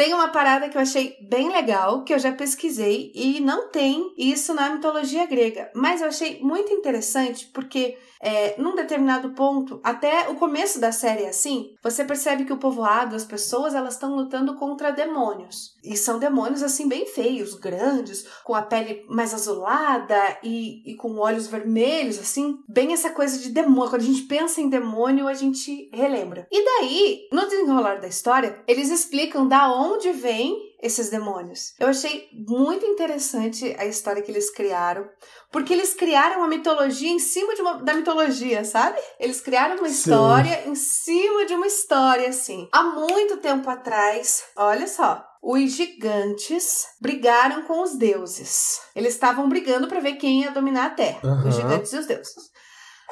Tem 0.00 0.14
uma 0.14 0.28
parada 0.28 0.66
que 0.70 0.78
eu 0.78 0.80
achei 0.80 1.18
bem 1.20 1.52
legal, 1.52 2.04
que 2.04 2.14
eu 2.14 2.18
já 2.18 2.32
pesquisei 2.32 3.12
e 3.14 3.38
não 3.38 3.68
tem 3.68 4.14
isso 4.16 4.54
na 4.54 4.70
mitologia 4.70 5.26
grega, 5.26 5.70
mas 5.74 6.00
eu 6.00 6.08
achei 6.08 6.40
muito 6.40 6.72
interessante 6.72 7.44
porque 7.52 7.98
é, 8.20 8.60
num 8.60 8.74
determinado 8.74 9.30
ponto, 9.30 9.80
até 9.82 10.28
o 10.28 10.34
começo 10.34 10.78
da 10.78 10.92
série 10.92 11.24
é 11.24 11.28
assim, 11.30 11.70
você 11.82 12.04
percebe 12.04 12.44
que 12.44 12.52
o 12.52 12.58
povoado, 12.58 13.16
as 13.16 13.24
pessoas, 13.24 13.74
elas 13.74 13.94
estão 13.94 14.14
lutando 14.14 14.56
contra 14.56 14.90
demônios. 14.90 15.74
E 15.82 15.96
são 15.96 16.18
demônios 16.18 16.62
assim 16.62 16.86
bem 16.86 17.06
feios, 17.06 17.54
grandes, 17.54 18.26
com 18.44 18.54
a 18.54 18.62
pele 18.62 19.04
mais 19.08 19.32
azulada 19.32 20.20
e, 20.42 20.82
e 20.92 20.96
com 20.96 21.18
olhos 21.18 21.46
vermelhos, 21.46 22.18
assim, 22.18 22.58
bem 22.68 22.92
essa 22.92 23.10
coisa 23.10 23.38
de 23.38 23.50
demônio. 23.50 23.90
Quando 23.90 24.02
a 24.02 24.06
gente 24.06 24.22
pensa 24.22 24.60
em 24.60 24.68
demônio, 24.68 25.26
a 25.26 25.34
gente 25.34 25.88
relembra. 25.92 26.46
E 26.52 26.64
daí, 26.64 27.28
no 27.32 27.48
desenrolar 27.48 28.00
da 28.00 28.08
história, 28.08 28.62
eles 28.68 28.90
explicam 28.90 29.48
da 29.48 29.72
onde 29.72 30.12
vem 30.12 30.69
esses 30.82 31.10
demônios. 31.10 31.74
Eu 31.78 31.88
achei 31.88 32.28
muito 32.32 32.84
interessante 32.86 33.74
a 33.78 33.86
história 33.86 34.22
que 34.22 34.30
eles 34.30 34.50
criaram, 34.50 35.08
porque 35.52 35.72
eles 35.72 35.94
criaram 35.94 36.38
uma 36.38 36.48
mitologia 36.48 37.10
em 37.10 37.18
cima 37.18 37.54
de 37.54 37.62
uma, 37.62 37.82
da 37.82 37.94
mitologia, 37.94 38.64
sabe? 38.64 38.98
Eles 39.18 39.40
criaram 39.40 39.76
uma 39.76 39.88
Sim. 39.88 39.94
história 39.94 40.68
em 40.68 40.74
cima 40.74 41.44
de 41.46 41.54
uma 41.54 41.66
história, 41.66 42.28
assim. 42.28 42.68
Há 42.72 42.82
muito 42.82 43.36
tempo 43.38 43.68
atrás, 43.68 44.44
olha 44.56 44.86
só, 44.86 45.24
os 45.42 45.70
gigantes 45.72 46.86
brigaram 47.00 47.62
com 47.62 47.82
os 47.82 47.96
deuses. 47.96 48.80
Eles 48.94 49.14
estavam 49.14 49.48
brigando 49.48 49.88
para 49.88 50.00
ver 50.00 50.16
quem 50.16 50.42
ia 50.42 50.50
dominar 50.50 50.86
a 50.86 50.90
Terra, 50.90 51.20
uhum. 51.22 51.48
os 51.48 51.54
gigantes 51.54 51.92
e 51.92 51.98
os 51.98 52.06
deuses. 52.06 52.50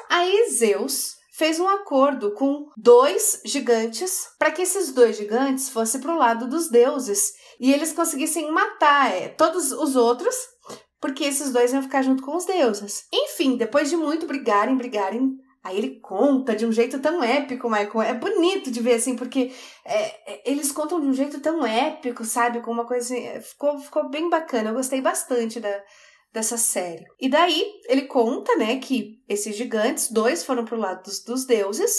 Aí 0.09 0.49
Zeus 0.51 1.19
fez 1.39 1.57
um 1.57 1.69
acordo 1.69 2.33
com 2.33 2.67
dois 2.75 3.41
gigantes 3.45 4.27
para 4.37 4.51
que 4.51 4.61
esses 4.61 4.91
dois 4.91 5.15
gigantes 5.15 5.69
fossem 5.69 6.01
para 6.01 6.13
o 6.13 6.17
lado 6.17 6.49
dos 6.49 6.69
deuses 6.69 7.31
e 7.59 7.73
eles 7.73 7.93
conseguissem 7.93 8.51
matar 8.51 9.11
é, 9.11 9.29
todos 9.29 9.71
os 9.71 9.95
outros, 9.95 10.35
porque 11.01 11.23
esses 11.23 11.51
dois 11.51 11.73
iam 11.73 11.83
ficar 11.83 12.01
junto 12.01 12.23
com 12.23 12.35
os 12.35 12.45
deuses. 12.45 13.05
Enfim, 13.13 13.57
depois 13.57 13.89
de 13.89 13.97
muito 13.97 14.25
brigarem, 14.25 14.77
brigarem, 14.77 15.37
Aí 15.61 15.77
ele 15.77 15.99
conta 15.99 16.55
de 16.55 16.65
um 16.65 16.71
jeito 16.71 16.99
tão 16.99 17.21
épico, 17.21 17.69
Michael. 17.69 18.01
É 18.01 18.13
bonito 18.13 18.71
de 18.71 18.79
ver, 18.79 18.93
assim, 18.93 19.15
porque 19.15 19.51
é, 19.85 20.33
é, 20.33 20.51
eles 20.51 20.71
contam 20.71 21.01
de 21.01 21.07
um 21.07 21.13
jeito 21.13 21.41
tão 21.41 21.65
épico, 21.65 22.23
sabe? 22.23 22.61
Com 22.61 22.71
uma 22.71 22.85
coisa 22.87 23.13
assim. 23.13 23.41
Ficou, 23.41 23.77
ficou 23.77 24.09
bem 24.09 24.29
bacana. 24.29 24.69
Eu 24.69 24.75
gostei 24.75 25.01
bastante 25.01 25.59
da, 25.59 25.83
dessa 26.31 26.57
série. 26.57 27.03
E 27.19 27.29
daí 27.29 27.61
ele 27.87 28.03
conta, 28.03 28.55
né, 28.55 28.79
que 28.79 29.21
esses 29.27 29.55
gigantes, 29.55 30.09
dois 30.09 30.45
foram 30.45 30.63
pro 30.63 30.77
lado 30.77 31.03
dos, 31.03 31.23
dos 31.23 31.45
deuses 31.45 31.93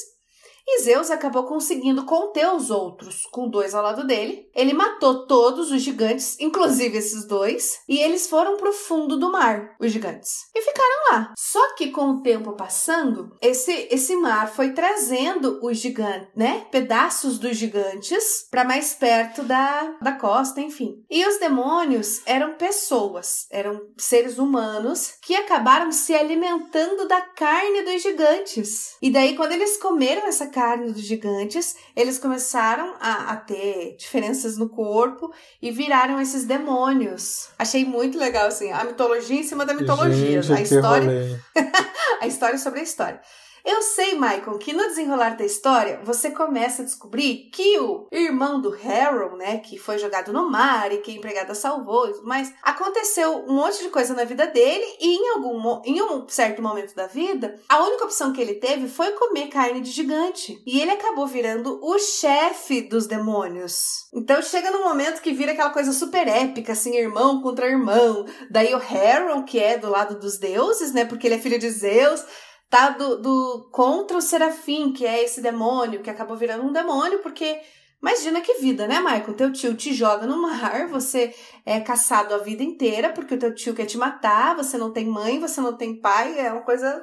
e 0.66 0.82
Zeus 0.82 1.10
acabou 1.10 1.44
conseguindo 1.44 2.04
conter 2.04 2.48
os 2.54 2.70
outros, 2.70 3.26
com 3.30 3.48
dois 3.48 3.74
ao 3.74 3.82
lado 3.82 4.06
dele. 4.06 4.48
Ele 4.54 4.72
matou 4.72 5.26
todos 5.26 5.70
os 5.70 5.82
gigantes, 5.82 6.38
inclusive 6.40 6.96
esses 6.96 7.26
dois, 7.26 7.80
e 7.88 7.98
eles 7.98 8.28
foram 8.28 8.56
pro 8.56 8.72
fundo 8.72 9.18
do 9.18 9.32
mar, 9.32 9.76
os 9.80 9.90
gigantes, 9.90 10.46
e 10.54 10.62
ficaram 10.62 11.12
lá. 11.12 11.34
Só 11.36 11.74
que 11.74 11.90
com 11.90 12.10
o 12.10 12.22
tempo 12.22 12.52
passando, 12.52 13.36
esse 13.40 13.88
esse 13.90 14.14
mar 14.16 14.52
foi 14.52 14.72
trazendo 14.72 15.58
os 15.62 15.78
gigantes, 15.78 16.28
né, 16.36 16.66
pedaços 16.70 17.38
dos 17.38 17.56
gigantes 17.56 18.46
para 18.50 18.64
mais 18.64 18.94
perto 18.94 19.42
da, 19.42 19.96
da 20.00 20.12
costa, 20.12 20.60
enfim. 20.60 21.04
E 21.10 21.26
os 21.26 21.38
demônios 21.38 22.22
eram 22.26 22.54
pessoas, 22.54 23.46
eram 23.50 23.80
seres 23.98 24.38
humanos 24.38 25.14
que 25.22 25.34
acabaram 25.34 25.90
se 25.90 26.14
alimentando 26.14 27.08
da 27.08 27.20
carne 27.20 27.82
dos 27.82 28.02
gigantes. 28.02 28.96
E 29.02 29.10
daí 29.10 29.36
quando 29.36 29.52
eles 29.52 29.76
comeram 29.78 30.26
essa 30.26 30.46
carne 30.46 30.59
dos 30.92 31.02
gigantes, 31.02 31.76
eles 31.96 32.18
começaram 32.18 32.94
a, 33.00 33.32
a, 33.32 33.36
ter 33.36 33.96
diferenças 33.96 34.56
no 34.56 34.68
corpo 34.68 35.32
e 35.60 35.70
viraram 35.70 36.20
esses 36.20 36.44
demônios. 36.44 37.48
Achei 37.58 37.84
muito 37.84 38.18
legal, 38.18 38.46
assim, 38.46 38.70
a 38.70 38.84
mitologia 38.84 39.38
em 39.38 39.42
cima 39.42 39.64
da 39.64 39.74
mitologia. 39.74 40.42
Gente, 40.42 40.58
a 40.58 40.62
história. 40.62 41.44
a 42.20 42.26
história 42.26 42.58
sobre 42.58 42.80
a 42.80 42.82
história. 42.82 43.20
Eu 43.64 43.82
sei, 43.82 44.14
Michael, 44.14 44.58
que 44.58 44.72
no 44.72 44.86
desenrolar 44.88 45.36
da 45.36 45.44
história 45.44 46.00
você 46.04 46.30
começa 46.30 46.82
a 46.82 46.84
descobrir 46.84 47.50
que 47.52 47.78
o 47.78 48.06
irmão 48.10 48.60
do 48.60 48.74
Harold, 48.74 49.36
né, 49.36 49.58
que 49.58 49.78
foi 49.78 49.98
jogado 49.98 50.32
no 50.32 50.50
mar 50.50 50.92
e 50.92 50.98
que 50.98 51.10
a 51.10 51.14
empregada 51.14 51.54
salvou 51.54 52.08
e 52.08 52.12
tudo 52.12 52.26
mais, 52.26 52.52
aconteceu 52.62 53.44
um 53.46 53.54
monte 53.54 53.82
de 53.82 53.90
coisa 53.90 54.14
na 54.14 54.24
vida 54.24 54.46
dele 54.46 54.84
e 55.00 55.16
em 55.16 55.28
algum 55.30 55.60
em 55.84 56.00
um 56.02 56.28
certo 56.28 56.62
momento 56.62 56.94
da 56.94 57.06
vida, 57.06 57.54
a 57.68 57.82
única 57.84 58.04
opção 58.04 58.32
que 58.32 58.40
ele 58.40 58.54
teve 58.54 58.88
foi 58.88 59.12
comer 59.12 59.48
carne 59.48 59.80
de 59.80 59.90
gigante. 59.90 60.60
E 60.66 60.80
ele 60.80 60.90
acabou 60.90 61.26
virando 61.26 61.78
o 61.82 61.98
chefe 61.98 62.82
dos 62.82 63.06
demônios. 63.06 64.06
Então 64.12 64.40
chega 64.42 64.70
num 64.70 64.84
momento 64.84 65.20
que 65.20 65.32
vira 65.32 65.52
aquela 65.52 65.70
coisa 65.70 65.92
super 65.92 66.26
épica, 66.26 66.72
assim, 66.72 66.96
irmão 66.96 67.40
contra 67.42 67.68
irmão. 67.68 68.24
Daí 68.50 68.74
o 68.74 68.78
Harold, 68.78 69.44
que 69.44 69.58
é 69.58 69.78
do 69.78 69.90
lado 69.90 70.18
dos 70.18 70.38
deuses, 70.38 70.92
né, 70.92 71.04
porque 71.04 71.26
ele 71.26 71.34
é 71.34 71.38
filho 71.38 71.58
de 71.58 71.70
Zeus, 71.70 72.24
tá 72.70 72.90
do, 72.90 73.20
do 73.20 73.68
contra 73.72 74.16
o 74.16 74.22
Serafim, 74.22 74.92
que 74.92 75.04
é 75.04 75.24
esse 75.24 75.42
demônio, 75.42 76.02
que 76.02 76.08
acabou 76.08 76.36
virando 76.36 76.64
um 76.64 76.72
demônio, 76.72 77.18
porque 77.18 77.60
imagina 78.00 78.40
que 78.40 78.60
vida, 78.60 78.86
né, 78.86 79.00
Michael? 79.00 79.34
Teu 79.34 79.52
tio 79.52 79.74
te 79.74 79.92
joga 79.92 80.24
no 80.24 80.40
mar, 80.40 80.86
você 80.86 81.34
é 81.66 81.80
caçado 81.80 82.32
a 82.32 82.38
vida 82.38 82.62
inteira, 82.62 83.12
porque 83.12 83.34
o 83.34 83.38
teu 83.38 83.52
tio 83.52 83.74
quer 83.74 83.86
te 83.86 83.98
matar, 83.98 84.54
você 84.54 84.78
não 84.78 84.92
tem 84.92 85.04
mãe, 85.04 85.40
você 85.40 85.60
não 85.60 85.76
tem 85.76 86.00
pai, 86.00 86.38
é 86.38 86.52
uma 86.52 86.62
coisa 86.62 87.02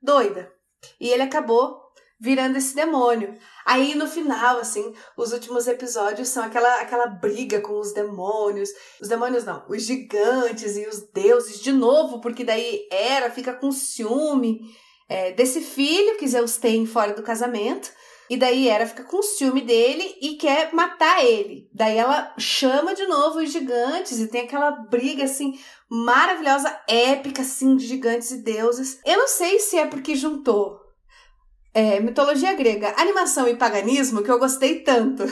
doida. 0.00 0.52
E 1.00 1.08
ele 1.08 1.22
acabou 1.22 1.88
virando 2.20 2.58
esse 2.58 2.74
demônio. 2.74 3.34
Aí 3.64 3.94
no 3.94 4.06
final, 4.06 4.58
assim, 4.58 4.92
os 5.16 5.32
últimos 5.32 5.66
episódios 5.66 6.28
são 6.28 6.44
aquela 6.44 6.80
aquela 6.80 7.06
briga 7.06 7.60
com 7.60 7.78
os 7.78 7.94
demônios. 7.94 8.68
Os 9.00 9.08
demônios 9.08 9.44
não, 9.44 9.64
os 9.68 9.84
gigantes 9.84 10.76
e 10.76 10.86
os 10.86 11.00
deuses 11.12 11.60
de 11.60 11.72
novo, 11.72 12.20
porque 12.20 12.44
daí 12.44 12.86
Hera 12.90 13.30
fica 13.30 13.54
com 13.54 13.72
ciúme 13.72 14.60
é, 15.08 15.32
desse 15.32 15.60
filho 15.60 16.16
que 16.18 16.28
Zeus 16.28 16.56
tem 16.56 16.84
fora 16.86 17.14
do 17.14 17.22
casamento. 17.22 17.90
E 18.30 18.36
daí 18.36 18.68
Hera 18.68 18.86
fica 18.86 19.04
com 19.04 19.22
ciúme 19.22 19.62
dele 19.62 20.14
e 20.20 20.34
quer 20.34 20.72
matar 20.74 21.24
ele. 21.24 21.66
Daí 21.72 21.96
ela 21.96 22.34
chama 22.38 22.94
de 22.94 23.06
novo 23.06 23.38
os 23.38 23.50
gigantes 23.50 24.20
e 24.20 24.28
tem 24.28 24.42
aquela 24.42 24.70
briga 24.70 25.24
assim 25.24 25.58
maravilhosa, 25.88 26.78
épica 26.86 27.40
assim 27.40 27.74
de 27.74 27.86
gigantes 27.86 28.30
e 28.30 28.42
deuses. 28.42 29.00
Eu 29.06 29.16
não 29.16 29.28
sei 29.28 29.58
se 29.58 29.78
é 29.78 29.86
porque 29.86 30.14
juntou 30.14 30.78
é, 31.78 32.00
mitologia 32.00 32.54
grega, 32.54 32.92
animação 32.96 33.46
e 33.46 33.56
paganismo 33.56 34.22
que 34.22 34.30
eu 34.30 34.38
gostei 34.38 34.80
tanto. 34.80 35.22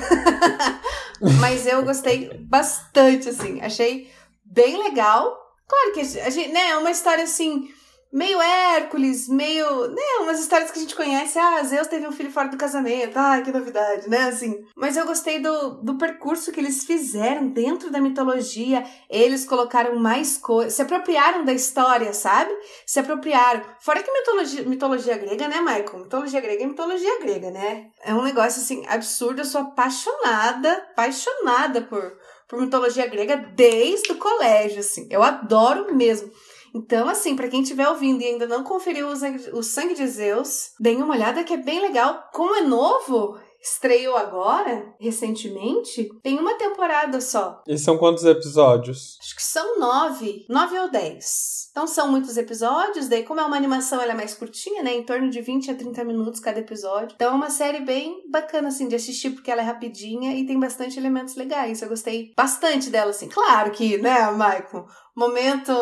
Mas 1.40 1.66
eu 1.66 1.82
gostei 1.82 2.30
bastante 2.48 3.28
assim, 3.28 3.60
achei 3.60 4.10
bem 4.44 4.78
legal. 4.78 5.36
Claro 5.66 5.92
que 5.92 6.00
a 6.00 6.30
gente, 6.30 6.52
né, 6.52 6.70
é 6.70 6.76
uma 6.76 6.90
história 6.90 7.24
assim 7.24 7.68
meio 8.16 8.40
Hércules, 8.40 9.28
meio. 9.28 9.88
né, 9.88 10.02
umas 10.20 10.40
histórias 10.40 10.70
que 10.70 10.78
a 10.78 10.80
gente 10.80 10.96
conhece. 10.96 11.38
Ah, 11.38 11.62
Zeus 11.62 11.86
teve 11.86 12.08
um 12.08 12.12
filho 12.12 12.32
fora 12.32 12.48
do 12.48 12.56
casamento. 12.56 13.14
Ai, 13.14 13.42
que 13.42 13.52
novidade, 13.52 14.08
né? 14.08 14.22
Assim. 14.22 14.64
Mas 14.74 14.96
eu 14.96 15.04
gostei 15.04 15.38
do, 15.38 15.82
do 15.82 15.98
percurso 15.98 16.50
que 16.50 16.58
eles 16.58 16.84
fizeram 16.84 17.48
dentro 17.48 17.90
da 17.90 18.00
mitologia. 18.00 18.82
Eles 19.10 19.44
colocaram 19.44 19.96
mais 19.96 20.38
coisas. 20.38 20.72
Se 20.72 20.80
apropriaram 20.80 21.44
da 21.44 21.52
história, 21.52 22.14
sabe? 22.14 22.50
Se 22.86 22.98
apropriaram. 22.98 23.62
Fora 23.80 24.02
que 24.02 24.10
mitologia, 24.10 24.62
mitologia 24.62 25.18
grega, 25.18 25.46
né, 25.46 25.60
Michael? 25.60 25.98
Mitologia 25.98 26.40
grega 26.40 26.62
é 26.62 26.66
mitologia 26.66 27.20
grega, 27.20 27.50
né? 27.50 27.88
É 28.02 28.14
um 28.14 28.22
negócio 28.22 28.62
assim 28.62 28.82
absurdo. 28.88 29.42
Eu 29.42 29.44
sou 29.44 29.60
apaixonada, 29.60 30.72
apaixonada 30.92 31.82
por, 31.82 32.16
por 32.48 32.58
mitologia 32.58 33.06
grega 33.08 33.36
desde 33.36 34.10
o 34.12 34.16
colégio, 34.16 34.80
assim. 34.80 35.06
Eu 35.10 35.22
adoro 35.22 35.94
mesmo. 35.94 36.30
Então, 36.76 37.08
assim, 37.08 37.34
para 37.34 37.48
quem 37.48 37.62
estiver 37.62 37.88
ouvindo 37.88 38.20
e 38.20 38.26
ainda 38.26 38.46
não 38.46 38.62
conferiu 38.62 39.08
o 39.08 39.62
Sangue 39.62 39.94
de 39.94 40.06
Zeus, 40.06 40.72
deem 40.78 41.02
uma 41.02 41.14
olhada 41.14 41.42
que 41.42 41.54
é 41.54 41.56
bem 41.56 41.80
legal. 41.80 42.28
Como 42.34 42.54
é 42.54 42.60
novo, 42.60 43.38
estreou 43.62 44.14
agora, 44.14 44.94
recentemente, 45.00 46.08
tem 46.22 46.38
uma 46.38 46.54
temporada 46.54 47.18
só. 47.20 47.62
E 47.66 47.78
são 47.78 47.96
quantos 47.96 48.24
episódios? 48.24 49.16
Acho 49.22 49.36
que 49.36 49.42
são 49.42 49.78
nove. 49.80 50.44
Nove 50.50 50.78
ou 50.78 50.90
dez. 50.90 51.66
Então 51.70 51.86
são 51.86 52.08
muitos 52.08 52.36
episódios, 52.36 53.08
daí 53.08 53.22
como 53.22 53.40
é 53.40 53.44
uma 53.44 53.56
animação, 53.56 54.00
ela 54.00 54.12
é 54.12 54.16
mais 54.16 54.34
curtinha, 54.34 54.82
né? 54.82 54.94
Em 54.94 55.04
torno 55.04 55.28
de 55.28 55.40
20 55.40 55.70
a 55.70 55.74
30 55.74 56.04
minutos 56.04 56.40
cada 56.40 56.60
episódio. 56.60 57.14
Então 57.14 57.32
é 57.32 57.34
uma 57.34 57.50
série 57.50 57.80
bem 57.80 58.22
bacana, 58.30 58.68
assim, 58.68 58.88
de 58.88 58.94
assistir, 58.94 59.30
porque 59.30 59.50
ela 59.50 59.62
é 59.62 59.64
rapidinha 59.64 60.34
e 60.34 60.46
tem 60.46 60.58
bastante 60.58 60.98
elementos 60.98 61.36
legais. 61.36 61.82
Eu 61.82 61.88
gostei 61.88 62.32
bastante 62.36 62.90
dela, 62.90 63.10
assim. 63.10 63.28
Claro 63.28 63.70
que, 63.72 63.98
né, 63.98 64.30
Michael? 64.30 64.86
Momento 65.14 65.72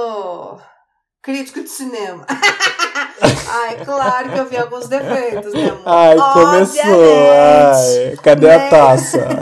crítico 1.25 1.63
de 1.63 1.71
cinema. 1.71 2.27
Ai, 3.51 3.85
claro 3.85 4.31
que 4.31 4.39
eu 4.39 4.47
vi 4.47 4.57
alguns 4.57 4.87
defeitos, 4.89 5.53
né, 5.55 5.71
amor? 5.71 5.83
Ai, 5.87 6.17
começou. 6.33 6.83
Ai, 7.73 8.17
cadê 8.23 8.47
né? 8.47 8.55
a 8.55 8.71
taça? 8.71 9.27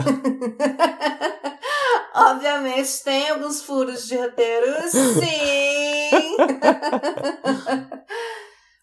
Obviamente 2.15 3.03
tem 3.03 3.29
alguns 3.29 3.63
furos 3.63 4.07
de 4.07 4.15
roteiro, 4.15 4.67
sim. 4.87 6.37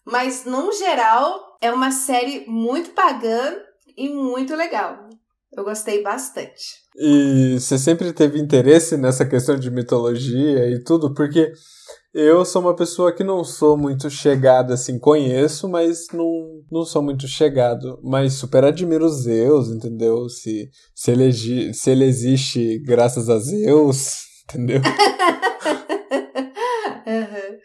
Mas, 0.05 0.45
no 0.45 0.71
geral, 0.73 1.39
é 1.61 1.71
uma 1.71 1.91
série 1.91 2.45
muito 2.47 2.91
pagã 2.91 3.55
e 3.97 4.09
muito 4.09 4.55
legal. 4.55 5.07
Eu 5.53 5.63
gostei 5.63 6.03
bastante. 6.03 6.81
E 6.95 7.57
você 7.59 7.77
sempre 7.77 8.11
teve 8.13 8.39
interesse 8.39 8.97
nessa 8.97 9.25
questão 9.25 9.57
de 9.57 9.71
mitologia 9.71 10.69
e 10.69 10.83
tudo? 10.83 11.13
Porque 11.13 11.53
eu 12.13 12.43
sou 12.43 12.61
uma 12.61 12.75
pessoa 12.75 13.13
que 13.13 13.23
não 13.23 13.43
sou 13.43 13.77
muito 13.77 14.09
chegado, 14.09 14.73
assim, 14.73 14.99
conheço, 14.99 15.69
mas 15.69 16.07
não, 16.13 16.61
não 16.69 16.83
sou 16.83 17.01
muito 17.01 17.27
chegado. 17.27 17.99
Mas 18.03 18.33
super 18.33 18.65
admiro 18.65 19.07
Zeus, 19.07 19.69
entendeu? 19.69 20.27
Se, 20.27 20.69
se, 20.93 21.11
ele, 21.11 21.73
se 21.73 21.89
ele 21.89 22.03
existe 22.03 22.79
graças 22.79 23.29
a 23.29 23.39
Zeus, 23.39 24.23
entendeu? 24.43 24.81
uhum. 27.07 27.57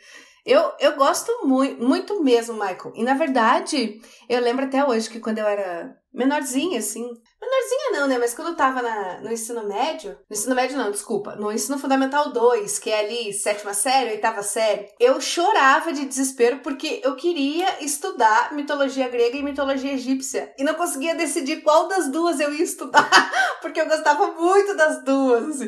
Eu, 0.46 0.72
eu 0.78 0.94
gosto 0.94 1.44
muito, 1.44 1.82
muito 1.82 2.22
mesmo, 2.22 2.54
Michael. 2.54 2.92
E 2.94 3.02
na 3.02 3.14
verdade, 3.14 4.00
eu 4.28 4.40
lembro 4.40 4.64
até 4.64 4.84
hoje 4.84 5.10
que 5.10 5.18
quando 5.18 5.38
eu 5.38 5.46
era 5.46 5.96
menorzinha, 6.14 6.78
assim. 6.78 7.02
Menorzinha 7.02 7.90
não, 7.92 8.06
né? 8.06 8.16
Mas 8.16 8.32
quando 8.32 8.48
eu 8.48 8.56
tava 8.56 8.80
na, 8.80 9.20
no 9.22 9.32
ensino 9.32 9.66
médio. 9.66 10.12
No 10.30 10.36
ensino 10.36 10.54
médio 10.54 10.78
não, 10.78 10.92
desculpa. 10.92 11.34
No 11.34 11.50
ensino 11.50 11.76
fundamental 11.78 12.30
2, 12.30 12.78
que 12.78 12.90
é 12.90 13.00
ali 13.00 13.32
sétima 13.32 13.74
série, 13.74 14.12
oitava 14.12 14.40
série. 14.44 14.86
Eu 15.00 15.20
chorava 15.20 15.92
de 15.92 16.06
desespero 16.06 16.60
porque 16.60 17.00
eu 17.02 17.16
queria 17.16 17.84
estudar 17.84 18.54
mitologia 18.54 19.08
grega 19.08 19.36
e 19.36 19.42
mitologia 19.42 19.94
egípcia. 19.94 20.54
E 20.56 20.62
não 20.62 20.74
conseguia 20.74 21.16
decidir 21.16 21.62
qual 21.62 21.88
das 21.88 22.08
duas 22.08 22.38
eu 22.38 22.54
ia 22.54 22.62
estudar. 22.62 23.10
porque 23.60 23.80
eu 23.80 23.88
gostava 23.88 24.28
muito 24.32 24.76
das 24.76 25.02
duas, 25.02 25.58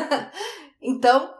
então, 0.82 1.35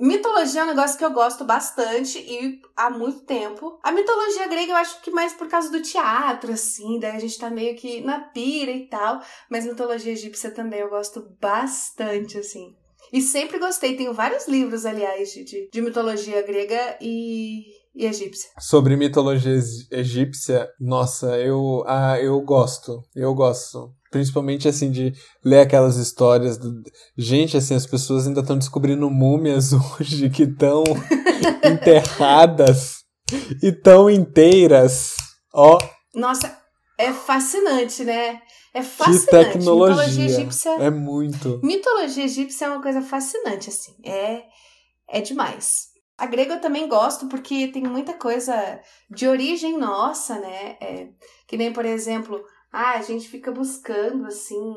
Mitologia 0.00 0.62
é 0.62 0.64
um 0.64 0.68
negócio 0.68 0.96
que 0.96 1.04
eu 1.04 1.12
gosto 1.12 1.44
bastante 1.44 2.18
e 2.18 2.58
há 2.74 2.88
muito 2.88 3.20
tempo. 3.20 3.78
A 3.82 3.92
mitologia 3.92 4.48
grega 4.48 4.72
eu 4.72 4.76
acho 4.76 5.02
que 5.02 5.10
mais 5.10 5.34
por 5.34 5.46
causa 5.46 5.70
do 5.70 5.82
teatro, 5.82 6.52
assim, 6.52 6.98
daí 6.98 7.16
a 7.16 7.18
gente 7.18 7.38
tá 7.38 7.50
meio 7.50 7.76
que 7.76 8.00
na 8.00 8.18
pira 8.18 8.70
e 8.70 8.86
tal. 8.86 9.20
Mas 9.50 9.66
mitologia 9.66 10.12
egípcia 10.12 10.50
também 10.50 10.80
eu 10.80 10.88
gosto 10.88 11.28
bastante, 11.38 12.38
assim. 12.38 12.74
E 13.12 13.20
sempre 13.20 13.58
gostei, 13.58 13.94
tenho 13.94 14.14
vários 14.14 14.48
livros, 14.48 14.86
aliás, 14.86 15.30
de, 15.32 15.68
de 15.70 15.82
mitologia 15.82 16.40
grega 16.42 16.96
e, 17.00 17.64
e 17.94 18.06
egípcia. 18.06 18.50
Sobre 18.58 18.96
mitologia 18.96 19.58
egípcia, 19.90 20.70
nossa, 20.80 21.36
eu, 21.38 21.84
ah, 21.86 22.18
eu 22.18 22.40
gosto, 22.40 23.02
eu 23.14 23.34
gosto. 23.34 23.92
Principalmente 24.10 24.66
assim, 24.66 24.90
de 24.90 25.12
ler 25.44 25.60
aquelas 25.60 25.96
histórias. 25.96 26.58
Do... 26.58 26.82
Gente, 27.16 27.56
assim, 27.56 27.74
as 27.74 27.86
pessoas 27.86 28.26
ainda 28.26 28.40
estão 28.40 28.58
descobrindo 28.58 29.08
múmias 29.08 29.72
hoje 29.98 30.28
que 30.30 30.42
estão 30.42 30.82
enterradas 31.64 33.04
e 33.62 33.72
tão 33.72 34.10
inteiras. 34.10 35.14
Ó. 35.54 35.78
Nossa, 36.14 36.58
é 36.98 37.12
fascinante, 37.12 38.04
né? 38.04 38.40
É 38.74 38.82
fascinante. 38.82 39.24
Que 39.24 39.30
tecnologia. 39.30 40.06
Mitologia 40.06 40.24
egípcia. 40.24 40.70
É 40.72 40.90
muito. 40.90 41.60
Mitologia 41.62 42.24
egípcia 42.24 42.66
é 42.66 42.70
uma 42.70 42.82
coisa 42.82 43.00
fascinante, 43.02 43.68
assim. 43.68 43.94
É, 44.04 44.42
é 45.08 45.20
demais. 45.20 45.88
A 46.16 46.26
grega 46.26 46.54
eu 46.54 46.60
também 46.60 46.86
gosto 46.86 47.26
porque 47.28 47.68
tem 47.68 47.82
muita 47.84 48.12
coisa 48.12 48.80
de 49.10 49.26
origem 49.26 49.78
nossa, 49.78 50.38
né? 50.38 50.76
É, 50.80 51.08
que 51.48 51.56
nem, 51.56 51.72
por 51.72 51.84
exemplo, 51.84 52.44
ah, 52.72 52.92
a 52.92 53.02
gente 53.02 53.28
fica 53.28 53.50
buscando, 53.50 54.26
assim. 54.26 54.74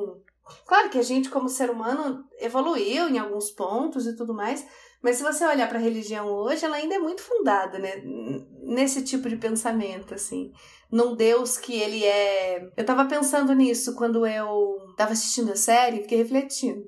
Claro 0.66 0.90
que 0.90 0.98
a 0.98 1.04
gente, 1.04 1.30
como 1.30 1.48
ser 1.48 1.70
humano, 1.70 2.24
evoluiu 2.40 3.08
em 3.08 3.18
alguns 3.18 3.52
pontos 3.52 4.06
e 4.06 4.16
tudo 4.16 4.34
mais, 4.34 4.66
mas 5.02 5.18
se 5.18 5.24
você 5.24 5.46
olhar 5.46 5.68
para 5.68 5.78
a 5.78 5.82
religião 5.82 6.28
hoje, 6.28 6.66
ela 6.66 6.78
ainda 6.78 6.96
é 6.96 7.00
muito 7.00 7.22
fundada, 7.22 7.78
né? 7.78 8.02
Nesse 8.64 9.04
tipo 9.04 9.28
de 9.28 9.36
pensamento, 9.36 10.14
assim. 10.14 10.52
Num 10.92 11.16
Deus 11.16 11.58
que 11.58 11.74
ele 11.74 12.04
é. 12.06 12.70
Eu 12.78 12.86
tava 12.86 13.06
pensando 13.06 13.54
nisso 13.54 13.96
quando 13.96 14.26
eu 14.26 14.78
tava 14.96 15.12
assistindo 15.12 15.52
a 15.52 15.56
série, 15.56 16.02
fiquei 16.02 16.18
refletindo. 16.18 16.84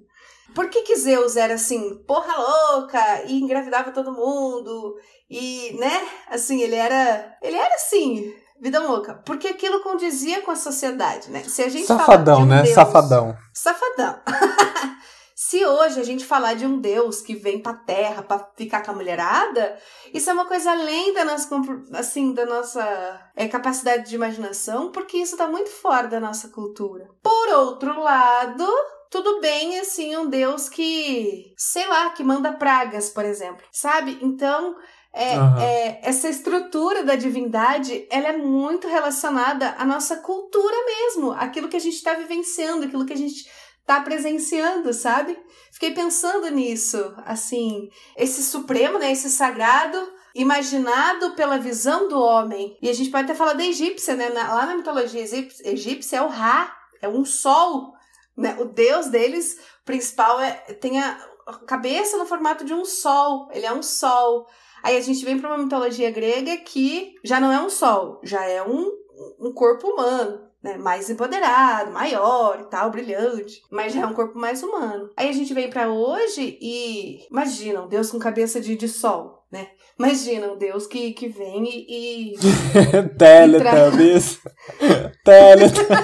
Por 0.53 0.69
que, 0.69 0.83
que 0.83 0.95
Zeus 0.95 1.35
era 1.35 1.55
assim, 1.55 2.01
porra 2.07 2.33
louca, 2.37 3.25
e 3.25 3.33
engravidava 3.33 3.91
todo 3.91 4.13
mundo, 4.13 4.95
e, 5.29 5.75
né? 5.77 6.07
Assim, 6.29 6.61
ele 6.61 6.75
era. 6.75 7.37
Ele 7.41 7.57
era 7.57 7.75
assim, 7.75 8.33
Vida 8.59 8.79
louca. 8.79 9.15
Porque 9.25 9.49
aquilo 9.49 9.81
condizia 9.81 10.41
com 10.41 10.51
a 10.51 10.55
sociedade, 10.55 11.29
né? 11.29 11.43
Se 11.43 11.61
a 11.61 11.69
gente 11.69 11.85
Safadão, 11.85 12.41
um 12.41 12.45
né? 12.45 12.63
Deus, 12.63 12.75
Safadão. 12.75 13.37
Safadão. 13.53 14.19
Se 15.35 15.65
hoje 15.65 15.99
a 15.99 16.03
gente 16.03 16.25
falar 16.25 16.53
de 16.53 16.65
um 16.65 16.79
Deus 16.79 17.21
que 17.21 17.35
vem 17.35 17.61
pra 17.61 17.73
terra 17.73 18.23
para 18.23 18.49
ficar 18.55 18.81
com 18.81 18.91
a 18.91 18.93
mulherada, 18.95 19.77
isso 20.13 20.29
é 20.29 20.33
uma 20.33 20.45
coisa 20.45 20.71
além 20.71 21.13
da 21.13 21.25
nossa, 21.25 21.49
assim, 21.93 22.33
da 22.33 22.45
nossa 22.45 23.21
é, 23.35 23.45
capacidade 23.47 24.09
de 24.09 24.15
imaginação, 24.15 24.91
porque 24.91 25.17
isso 25.17 25.35
tá 25.35 25.45
muito 25.45 25.69
fora 25.69 26.07
da 26.07 26.21
nossa 26.21 26.47
cultura. 26.47 27.09
Por 27.21 27.49
outro 27.49 27.99
lado, 28.01 28.65
tudo 29.11 29.39
bem, 29.39 29.77
assim, 29.79 30.15
um 30.15 30.29
Deus 30.29 30.67
que, 30.67 31.53
sei 31.57 31.85
lá, 31.87 32.09
que 32.11 32.23
manda 32.23 32.53
pragas, 32.53 33.09
por 33.09 33.25
exemplo, 33.25 33.63
sabe? 33.71 34.17
Então, 34.21 34.75
é, 35.15 35.39
uhum. 35.39 35.57
é, 35.59 35.99
essa 36.03 36.27
estrutura 36.27 37.01
da 37.01 37.15
divindade, 37.15 38.05
ela 38.09 38.27
é 38.27 38.37
muito 38.37 38.85
relacionada 38.85 39.73
à 39.77 39.85
nossa 39.85 40.17
cultura 40.17 40.75
mesmo, 40.85 41.31
aquilo 41.31 41.69
que 41.69 41.77
a 41.77 41.79
gente 41.79 41.95
está 41.95 42.13
vivenciando, 42.13 42.85
aquilo 42.85 43.05
que 43.05 43.13
a 43.13 43.17
gente 43.17 43.49
está 43.79 44.01
presenciando, 44.01 44.91
sabe? 44.91 45.39
Fiquei 45.71 45.91
pensando 45.91 46.49
nisso, 46.49 47.13
assim, 47.25 47.89
esse 48.17 48.43
supremo, 48.43 48.99
né, 48.99 49.09
esse 49.11 49.29
sagrado, 49.29 49.97
imaginado 50.35 51.31
pela 51.31 51.57
visão 51.57 52.09
do 52.09 52.19
homem. 52.19 52.77
E 52.81 52.89
a 52.89 52.93
gente 52.93 53.09
pode 53.09 53.23
até 53.23 53.33
falar 53.33 53.53
da 53.53 53.63
egípcia, 53.63 54.17
né? 54.17 54.27
Lá 54.27 54.65
na 54.65 54.75
mitologia 54.75 55.21
egípcia 55.63 56.17
é 56.17 56.21
o 56.21 56.27
Ra, 56.27 56.75
é 57.01 57.07
um 57.07 57.23
sol, 57.23 57.93
né? 58.35 58.57
O 58.59 58.65
deus 58.65 59.07
deles 59.07 59.57
principal 59.85 60.41
é 60.41 60.51
tem 60.73 60.99
a 60.99 61.17
cabeça 61.65 62.17
no 62.17 62.25
formato 62.25 62.65
de 62.65 62.73
um 62.73 62.83
sol, 62.83 63.47
ele 63.53 63.65
é 63.65 63.71
um 63.71 63.83
sol. 63.83 64.45
Aí 64.85 64.97
a 64.97 65.01
gente 65.01 65.25
vem 65.25 65.39
para 65.39 65.49
uma 65.49 65.63
mitologia 65.63 66.11
grega 66.11 66.55
que 66.57 67.15
já 67.23 67.39
não 67.39 67.51
é 67.51 67.59
um 67.59 67.71
sol, 67.71 68.21
já 68.23 68.45
é 68.45 68.61
um, 68.61 68.91
um 69.39 69.51
corpo 69.51 69.87
humano. 69.87 70.45
Né, 70.61 70.77
mais 70.77 71.11
empoderado, 71.11 71.91
maior 71.91 72.59
e 72.59 72.69
tal, 72.71 72.89
brilhante, 72.89 73.61
mas 73.69 73.93
já 73.93 74.01
é 74.01 74.05
um 74.07 74.15
corpo 74.15 74.35
mais 74.35 74.63
humano. 74.63 75.11
Aí 75.15 75.29
a 75.29 75.31
gente 75.31 75.53
vem 75.53 75.69
para 75.69 75.91
hoje 75.93 76.57
e 76.59 77.19
imagina 77.29 77.83
um 77.83 77.87
Deus 77.87 78.09
com 78.09 78.17
cabeça 78.17 78.59
de, 78.59 78.75
de 78.75 78.87
sol, 78.87 79.45
né? 79.51 79.67
Imagina 79.99 80.51
um 80.51 80.57
Deus 80.57 80.87
que, 80.87 81.13
que 81.13 81.27
vem 81.27 81.65
e. 81.65 82.33
e 82.33 82.37
Teletubbies! 83.15 84.39
Teletubbies! 85.23 85.97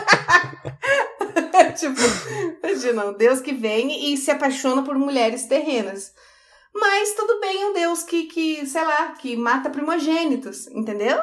tipo, 1.79 1.99
imagina 2.63 3.07
um 3.07 3.13
Deus 3.13 3.41
que 3.41 3.53
vem 3.53 4.13
e 4.13 4.17
se 4.17 4.29
apaixona 4.29 4.83
por 4.83 4.95
mulheres 4.95 5.47
terrenas. 5.47 6.13
Mas 6.73 7.13
tudo 7.15 7.39
bem 7.39 7.65
um 7.65 7.73
Deus 7.73 8.03
que, 8.03 8.23
que, 8.27 8.65
sei 8.65 8.83
lá, 8.83 9.11
que 9.13 9.35
mata 9.35 9.69
primogênitos, 9.69 10.67
entendeu? 10.67 11.17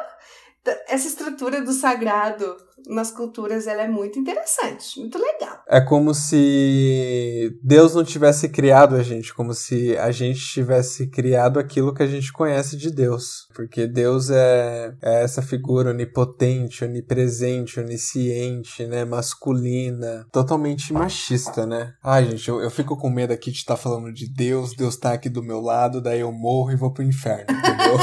Essa 0.88 1.08
estrutura 1.08 1.62
do 1.62 1.72
sagrado 1.72 2.56
nas 2.86 3.10
culturas 3.10 3.66
ela 3.66 3.82
é 3.82 3.88
muito 3.88 4.18
interessante, 4.18 4.98
muito 4.98 5.18
legal. 5.18 5.62
É 5.68 5.80
como 5.80 6.14
se 6.14 7.58
Deus 7.62 7.94
não 7.94 8.04
tivesse 8.04 8.48
criado 8.48 8.96
a 8.96 9.02
gente, 9.02 9.34
como 9.34 9.52
se 9.52 9.96
a 9.98 10.10
gente 10.10 10.40
tivesse 10.40 11.08
criado 11.08 11.58
aquilo 11.58 11.92
que 11.92 12.02
a 12.02 12.06
gente 12.06 12.32
conhece 12.32 12.76
de 12.76 12.90
Deus. 12.90 13.46
Porque 13.54 13.86
Deus 13.86 14.30
é, 14.30 14.94
é 15.02 15.22
essa 15.22 15.42
figura 15.42 15.90
onipotente, 15.90 16.84
onipresente, 16.84 17.80
onisciente, 17.80 18.86
né? 18.86 19.04
Masculina, 19.04 20.26
totalmente 20.32 20.92
machista, 20.92 21.66
né? 21.66 21.92
Ai, 22.02 22.24
gente, 22.24 22.48
eu, 22.48 22.60
eu 22.60 22.70
fico 22.70 22.96
com 22.96 23.10
medo 23.10 23.32
aqui 23.32 23.50
de 23.50 23.58
estar 23.58 23.76
tá 23.76 23.82
falando 23.82 24.12
de 24.12 24.32
Deus, 24.32 24.74
Deus 24.74 24.96
tá 24.96 25.12
aqui 25.12 25.28
do 25.28 25.42
meu 25.42 25.60
lado, 25.60 26.00
daí 26.00 26.20
eu 26.20 26.32
morro 26.32 26.70
e 26.70 26.76
vou 26.76 26.92
pro 26.92 27.02
inferno, 27.02 27.46
entendeu? 27.50 27.98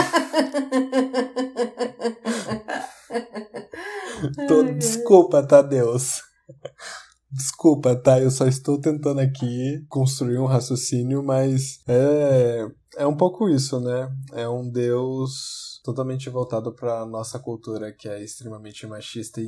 Tô, 4.47 4.63
desculpa, 4.63 5.43
tá, 5.43 5.62
Deus? 5.62 6.21
Desculpa, 7.32 7.95
tá? 7.95 8.19
Eu 8.19 8.32
só 8.32 8.47
estou 8.47 8.80
tentando 8.80 9.19
aqui 9.19 9.86
construir 9.89 10.38
um 10.38 10.45
raciocínio, 10.45 11.21
mas 11.21 11.82
é, 11.88 12.65
é 12.97 13.06
um 13.06 13.15
pouco 13.15 13.49
isso, 13.49 13.80
né? 13.80 14.10
É 14.34 14.47
um 14.47 14.69
Deus 14.69 15.65
totalmente 15.84 16.30
voltado 16.30 16.73
para 16.73 17.06
nossa 17.06 17.38
cultura, 17.38 17.91
que 17.91 18.08
é 18.08 18.23
extremamente 18.23 18.88
machista 18.88 19.41
e, 19.41 19.47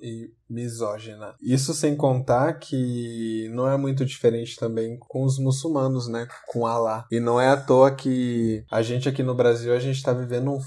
e 0.00 0.30
misógina. 0.48 1.34
Isso 1.42 1.74
sem 1.74 1.96
contar 1.96 2.54
que 2.54 3.50
não 3.52 3.68
é 3.68 3.76
muito 3.76 4.04
diferente 4.04 4.56
também 4.56 4.96
com 4.98 5.24
os 5.24 5.38
muçulmanos, 5.38 6.08
né? 6.08 6.26
Com 6.48 6.66
Allah. 6.66 7.04
E 7.10 7.20
não 7.20 7.40
é 7.40 7.48
à 7.48 7.56
toa 7.56 7.90
que 7.90 8.64
a 8.70 8.80
gente 8.80 9.08
aqui 9.08 9.22
no 9.22 9.34
Brasil, 9.34 9.74
a 9.74 9.78
gente 9.78 9.96
está 9.96 10.12
vivendo 10.12 10.52
um 10.52 10.60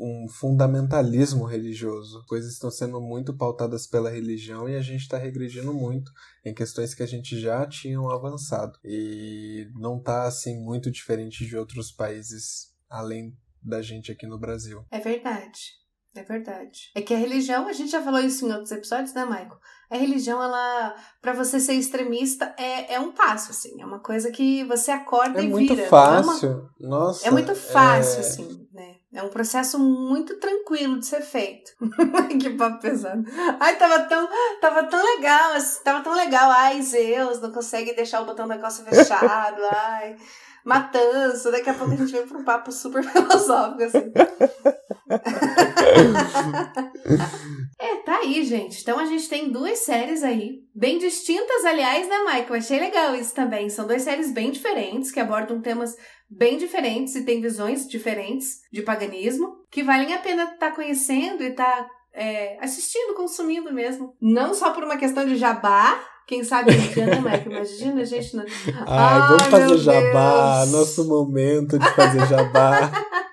um 0.00 0.26
fundamentalismo 0.28 1.44
religioso. 1.44 2.24
Coisas 2.26 2.52
estão 2.52 2.70
sendo 2.70 3.00
muito 3.00 3.36
pautadas 3.36 3.86
pela 3.86 4.10
religião 4.10 4.68
e 4.68 4.74
a 4.74 4.80
gente 4.80 5.02
está 5.02 5.18
regredindo 5.18 5.74
muito 5.74 6.10
em 6.44 6.54
questões 6.54 6.94
que 6.94 7.02
a 7.02 7.06
gente 7.06 7.38
já 7.38 7.66
tinha 7.66 7.98
avançado. 8.00 8.78
E 8.82 9.68
não 9.74 9.98
está 9.98 10.24
assim 10.24 10.58
muito 10.58 10.90
diferente 10.90 11.44
de 11.44 11.56
outros 11.56 11.92
países 11.92 12.74
além 12.88 13.36
da 13.62 13.82
gente 13.82 14.10
aqui 14.10 14.26
no 14.26 14.38
Brasil. 14.38 14.84
É 14.90 14.98
verdade. 14.98 15.78
É 16.14 16.24
verdade. 16.24 16.90
É 16.94 17.00
que 17.00 17.14
a 17.14 17.18
religião, 17.18 17.68
a 17.68 17.72
gente 17.72 17.92
já 17.92 18.02
falou 18.02 18.20
isso 18.20 18.44
em 18.44 18.50
outros 18.50 18.72
episódios, 18.72 19.14
né, 19.14 19.24
Michael? 19.24 19.60
A 19.88 19.96
religião, 19.96 20.42
ela, 20.42 20.96
para 21.22 21.32
você 21.32 21.60
ser 21.60 21.74
extremista, 21.74 22.52
é, 22.58 22.94
é 22.94 23.00
um 23.00 23.12
passo, 23.12 23.52
assim. 23.52 23.80
É 23.80 23.86
uma 23.86 24.00
coisa 24.00 24.30
que 24.30 24.64
você 24.64 24.90
acorda 24.90 25.40
é 25.40 25.44
e 25.44 25.48
muito 25.48 25.74
vira. 25.74 25.88
Fácil. 25.88 26.70
É 26.80 26.86
uma... 26.86 26.96
Nossa. 26.98 27.28
É 27.28 27.30
muito 27.30 27.54
fácil, 27.54 28.16
é... 28.16 28.20
assim? 28.20 28.59
É 29.12 29.22
um 29.22 29.28
processo 29.28 29.78
muito 29.78 30.36
tranquilo 30.36 30.98
de 30.98 31.06
ser 31.06 31.20
feito. 31.20 31.72
que 32.40 32.50
papo 32.50 32.80
pesado. 32.80 33.24
Ai, 33.58 33.76
tava 33.76 34.00
tão, 34.04 34.28
tava 34.60 34.84
tão 34.84 35.04
legal, 35.16 35.52
tava 35.82 36.02
tão 36.02 36.14
legal. 36.14 36.50
Ai, 36.50 36.80
Zeus, 36.80 37.40
não 37.40 37.50
consegue 37.50 37.92
deixar 37.94 38.20
o 38.20 38.26
botão 38.26 38.46
da 38.46 38.58
calça 38.58 38.84
fechado. 38.84 39.60
Ai 39.72 40.16
matança. 40.64 41.50
Daqui 41.50 41.70
a 41.70 41.74
pouco 41.74 41.92
a 41.92 41.96
gente 41.96 42.12
vem 42.12 42.26
para 42.26 42.38
um 42.38 42.44
papo 42.44 42.72
super 42.72 43.02
filosófico, 43.08 43.82
assim. 43.82 44.12
É, 47.78 47.96
tá 47.96 48.18
aí, 48.18 48.44
gente. 48.44 48.80
Então 48.80 48.98
a 48.98 49.06
gente 49.06 49.28
tem 49.28 49.50
duas 49.50 49.78
séries 49.80 50.22
aí, 50.22 50.60
bem 50.74 50.98
distintas, 50.98 51.64
aliás, 51.64 52.08
né, 52.08 52.18
Michael? 52.24 52.54
Achei 52.54 52.78
legal 52.78 53.14
isso 53.14 53.34
também. 53.34 53.68
São 53.68 53.86
duas 53.86 54.02
séries 54.02 54.32
bem 54.32 54.50
diferentes, 54.50 55.10
que 55.10 55.20
abordam 55.20 55.60
temas 55.60 55.96
bem 56.28 56.56
diferentes 56.56 57.14
e 57.14 57.24
têm 57.24 57.40
visões 57.40 57.88
diferentes 57.88 58.60
de 58.72 58.82
paganismo, 58.82 59.64
que 59.70 59.82
valem 59.82 60.14
a 60.14 60.18
pena 60.18 60.44
estar 60.44 60.70
tá 60.70 60.70
conhecendo 60.70 61.42
e 61.42 61.48
estar 61.48 61.64
tá, 61.64 61.90
é, 62.14 62.56
assistindo, 62.60 63.14
consumindo 63.14 63.72
mesmo. 63.72 64.14
Não 64.20 64.54
só 64.54 64.70
por 64.70 64.84
uma 64.84 64.96
questão 64.96 65.26
de 65.26 65.36
jabá, 65.36 66.00
quem 66.30 66.44
sabe 66.44 66.72
um 66.72 66.92
dia, 66.92 67.06
né, 67.06 67.20
Mike? 67.20 67.48
Imagina 67.48 68.02
a 68.02 68.04
gente. 68.04 68.36
Não... 68.36 68.44
Ai, 68.44 68.84
Ai 68.86 69.28
vamos 69.28 69.46
fazer 69.46 69.78
jabá, 69.78 70.60
Deus. 70.60 70.72
nosso 70.72 71.08
momento 71.08 71.76
de 71.76 71.90
fazer 71.90 72.24
jabá. 72.28 72.92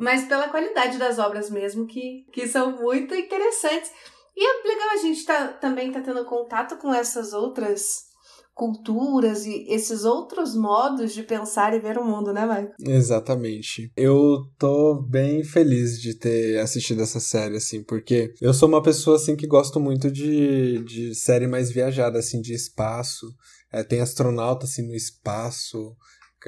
Mas 0.00 0.24
pela 0.24 0.48
qualidade 0.48 0.96
das 0.96 1.18
obras 1.18 1.50
mesmo, 1.50 1.86
que, 1.86 2.24
que 2.32 2.48
são 2.48 2.80
muito 2.80 3.14
interessantes. 3.14 3.90
E 4.34 4.42
é 4.42 4.66
legal 4.66 4.90
a 4.94 4.96
gente 4.96 5.26
tá, 5.26 5.48
também 5.48 5.92
tá 5.92 6.00
tendo 6.00 6.24
contato 6.24 6.78
com 6.78 6.92
essas 6.92 7.34
outras 7.34 8.08
culturas 8.54 9.44
e 9.44 9.66
esses 9.68 10.04
outros 10.04 10.54
modos 10.56 11.12
de 11.12 11.22
pensar 11.22 11.74
e 11.74 11.80
ver 11.80 11.98
o 11.98 12.04
mundo, 12.04 12.32
né, 12.32 12.46
Michael? 12.46 12.72
Exatamente. 12.80 13.92
Eu 13.94 14.42
tô 14.58 14.94
bem 15.02 15.44
feliz 15.44 16.00
de 16.00 16.14
ter 16.14 16.58
assistido 16.60 17.02
essa 17.02 17.20
série, 17.20 17.58
assim, 17.58 17.84
porque 17.84 18.32
eu 18.40 18.54
sou 18.54 18.70
uma 18.70 18.82
pessoa, 18.82 19.16
assim, 19.16 19.36
que 19.36 19.46
gosto 19.46 19.78
muito 19.78 20.10
de, 20.10 20.82
de 20.84 21.14
série 21.14 21.46
mais 21.46 21.70
viajada, 21.70 22.18
assim, 22.18 22.40
de 22.40 22.54
espaço. 22.54 23.26
É, 23.70 23.82
tem 23.82 24.00
astronauta, 24.00 24.64
assim, 24.64 24.86
no 24.86 24.94
espaço 24.94 25.94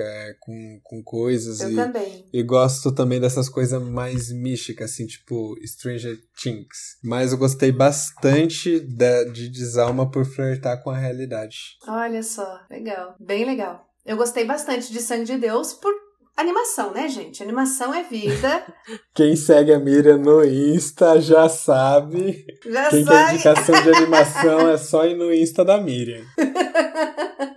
é, 0.00 0.36
com, 0.40 0.80
com 0.82 1.02
coisas. 1.02 1.60
Eu 1.60 1.72
e, 1.72 1.74
também. 1.74 2.28
E 2.32 2.42
gosto 2.42 2.92
também 2.92 3.20
dessas 3.20 3.48
coisas 3.48 3.82
mais 3.82 4.32
místicas, 4.32 4.92
assim, 4.92 5.06
tipo 5.06 5.56
Stranger 5.64 6.18
Things. 6.40 6.98
Mas 7.02 7.32
eu 7.32 7.38
gostei 7.38 7.72
bastante 7.72 8.80
de, 8.80 9.24
de 9.32 9.48
Desalma 9.48 10.10
por 10.10 10.24
flertar 10.24 10.82
com 10.82 10.90
a 10.90 10.98
realidade. 10.98 11.76
Olha 11.86 12.22
só, 12.22 12.60
legal. 12.70 13.14
Bem 13.20 13.44
legal. 13.44 13.88
Eu 14.04 14.16
gostei 14.16 14.44
bastante 14.44 14.92
de 14.92 15.00
Sangue 15.00 15.24
de 15.24 15.38
Deus 15.38 15.72
por 15.72 15.92
animação, 16.36 16.92
né, 16.92 17.08
gente? 17.08 17.42
Animação 17.42 17.94
é 17.94 18.02
vida. 18.02 18.64
Quem 19.14 19.36
segue 19.36 19.72
a 19.72 19.78
Miriam 19.78 20.18
no 20.18 20.44
Insta 20.44 21.20
já 21.20 21.48
sabe. 21.48 22.44
Já 22.64 22.90
Quem 22.90 23.04
sabe. 23.04 23.16
quer 23.16 23.34
indicação 23.34 23.82
de 23.82 23.90
animação 23.90 24.68
é 24.68 24.76
só 24.76 25.06
ir 25.06 25.16
no 25.16 25.32
Insta 25.32 25.64
da 25.64 25.80
Miriam. 25.80 26.24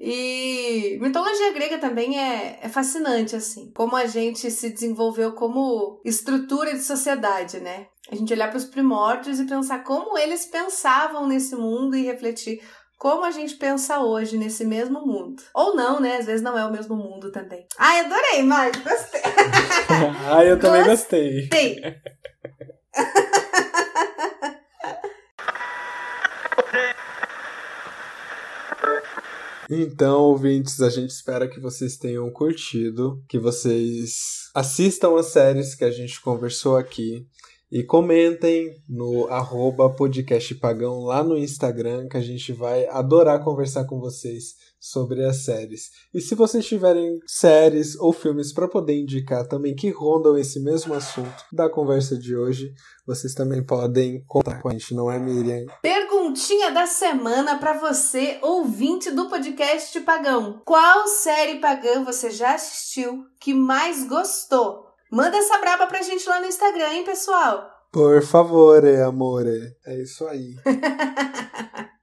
E 0.00 0.96
mitologia 1.00 1.52
grega 1.52 1.78
também 1.78 2.18
é, 2.18 2.60
é 2.62 2.68
fascinante, 2.68 3.34
assim. 3.34 3.72
Como 3.74 3.96
a 3.96 4.06
gente 4.06 4.50
se 4.50 4.70
desenvolveu 4.70 5.32
como 5.32 6.00
estrutura 6.04 6.72
de 6.72 6.82
sociedade, 6.82 7.58
né? 7.60 7.86
A 8.10 8.14
gente 8.14 8.32
olhar 8.32 8.48
para 8.48 8.58
os 8.58 8.64
primórdios 8.64 9.40
e 9.40 9.46
pensar 9.46 9.82
como 9.82 10.16
eles 10.16 10.46
pensavam 10.46 11.26
nesse 11.26 11.56
mundo 11.56 11.96
e 11.96 12.04
refletir 12.04 12.60
como 12.96 13.24
a 13.24 13.30
gente 13.30 13.54
pensa 13.54 14.00
hoje 14.00 14.36
nesse 14.36 14.64
mesmo 14.64 15.06
mundo. 15.06 15.42
Ou 15.54 15.74
não, 15.74 16.00
né? 16.00 16.16
Às 16.16 16.26
vezes 16.26 16.42
não 16.42 16.58
é 16.58 16.64
o 16.64 16.72
mesmo 16.72 16.96
mundo 16.96 17.30
também. 17.30 17.66
Ai, 17.78 18.00
adorei, 18.00 18.42
Mari. 18.42 18.78
Gostei. 18.80 19.20
ah, 20.32 20.44
eu 20.44 20.58
também 20.58 20.84
gostei. 20.84 21.40
Gostei. 21.42 21.80
Então, 29.70 30.22
ouvintes, 30.22 30.80
a 30.80 30.88
gente 30.88 31.10
espera 31.10 31.46
que 31.46 31.60
vocês 31.60 31.98
tenham 31.98 32.30
curtido, 32.30 33.22
que 33.28 33.38
vocês 33.38 34.48
assistam 34.54 35.18
as 35.18 35.26
séries 35.26 35.74
que 35.74 35.84
a 35.84 35.90
gente 35.90 36.20
conversou 36.22 36.76
aqui 36.76 37.26
e 37.70 37.82
comentem 37.82 38.82
no 38.88 39.28
podcastpagão 39.90 41.00
lá 41.00 41.22
no 41.22 41.36
Instagram, 41.36 42.08
que 42.08 42.16
a 42.16 42.22
gente 42.22 42.50
vai 42.50 42.86
adorar 42.86 43.44
conversar 43.44 43.84
com 43.84 44.00
vocês 44.00 44.54
sobre 44.80 45.24
as 45.24 45.44
séries. 45.44 45.90
E 46.14 46.20
se 46.20 46.34
vocês 46.34 46.64
tiverem 46.66 47.18
séries 47.26 47.96
ou 47.96 48.12
filmes 48.12 48.52
para 48.52 48.68
poder 48.68 49.00
indicar 49.00 49.46
também 49.46 49.74
que 49.74 49.90
rondam 49.90 50.36
esse 50.36 50.60
mesmo 50.60 50.94
assunto 50.94 51.44
da 51.52 51.68
conversa 51.68 52.16
de 52.16 52.36
hoje, 52.36 52.72
vocês 53.06 53.34
também 53.34 53.64
podem 53.64 54.22
contar 54.26 54.60
com 54.60 54.68
a 54.68 54.72
gente, 54.72 54.94
não 54.94 55.10
é, 55.10 55.18
Miriam? 55.18 55.66
Perguntinha 55.82 56.70
da 56.70 56.86
semana 56.86 57.58
para 57.58 57.72
você, 57.72 58.38
ouvinte 58.42 59.10
do 59.10 59.28
podcast 59.28 59.98
Pagão. 60.00 60.62
Qual 60.64 61.06
série 61.08 61.60
pagã 61.60 62.04
você 62.04 62.30
já 62.30 62.54
assistiu 62.54 63.24
que 63.40 63.52
mais 63.54 64.06
gostou? 64.06 64.86
Manda 65.10 65.36
essa 65.36 65.58
braba 65.58 65.86
pra 65.86 66.02
gente 66.02 66.28
lá 66.28 66.40
no 66.40 66.46
Instagram, 66.46 66.92
hein, 66.92 67.04
pessoal? 67.04 67.66
Por 67.90 68.22
favor, 68.22 68.84
amore. 68.86 69.74
É 69.86 70.02
isso 70.02 70.26
aí. 70.26 70.54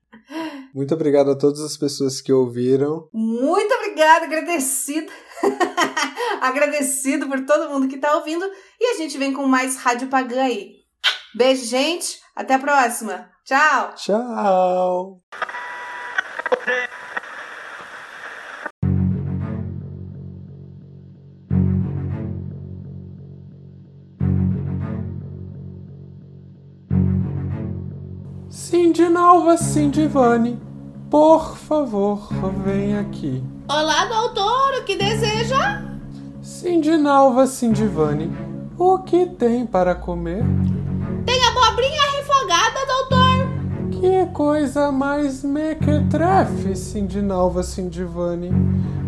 Muito 0.76 0.94
obrigado 0.94 1.32
a 1.32 1.38
todas 1.38 1.62
as 1.62 1.78
pessoas 1.78 2.20
que 2.20 2.34
ouviram. 2.34 3.08
Muito 3.14 3.74
obrigada, 3.76 4.26
agradecida. 4.26 5.10
Agradecido 6.42 7.30
por 7.30 7.46
todo 7.46 7.70
mundo 7.70 7.88
que 7.88 7.98
tá 7.98 8.14
ouvindo. 8.18 8.46
E 8.78 8.92
a 8.92 8.98
gente 8.98 9.18
vem 9.18 9.32
com 9.32 9.48
mais 9.48 9.78
Rádio 9.78 10.10
Pagã 10.10 10.44
aí. 10.44 10.74
Beijo, 11.34 11.64
gente. 11.64 12.20
Até 12.36 12.56
a 12.56 12.60
próxima. 12.60 13.30
Tchau. 13.46 13.94
Tchau. 13.96 15.22
Sindinalva 28.96 29.58
Sindivani, 29.58 30.58
por 31.12 31.58
favor, 31.58 32.30
vem 32.64 32.98
aqui. 32.98 33.44
Olá, 33.70 34.06
doutor. 34.06 34.80
O 34.80 34.86
que 34.86 34.96
deseja? 34.96 35.84
Sindinalva 36.42 37.46
Sindivani, 37.46 38.32
o 38.78 39.00
que 39.00 39.26
tem 39.26 39.66
para 39.66 39.96
comer? 39.96 40.46
Tem 41.26 41.44
abobrinha 41.44 42.02
refogada, 42.16 42.80
doutor. 42.88 44.00
Que 44.00 44.32
coisa 44.32 44.90
mais 44.94 45.44
mequetrefe, 45.44 46.74
Sindinalva 46.78 47.64
Sindivani. 47.64 48.50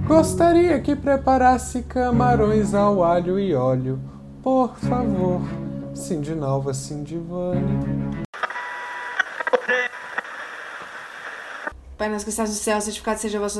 Gostaria 0.05 0.81
que 0.81 0.97
preparasse 0.97 1.83
camarões 1.83 2.73
ao 2.73 3.05
alho 3.05 3.39
e 3.39 3.55
óleo. 3.55 4.01
Por 4.43 4.75
favor, 4.75 5.39
Sindinalva 5.93 6.73
Sindivani. 6.73 8.26
Pai 11.97 12.09
nosso 12.09 12.25
que 12.25 12.29
estás 12.29 12.49
no 12.49 12.55
céu, 12.55 12.79
certificado 12.79 13.19
seja 13.19 13.39
o 13.39 13.41
vosso... 13.41 13.59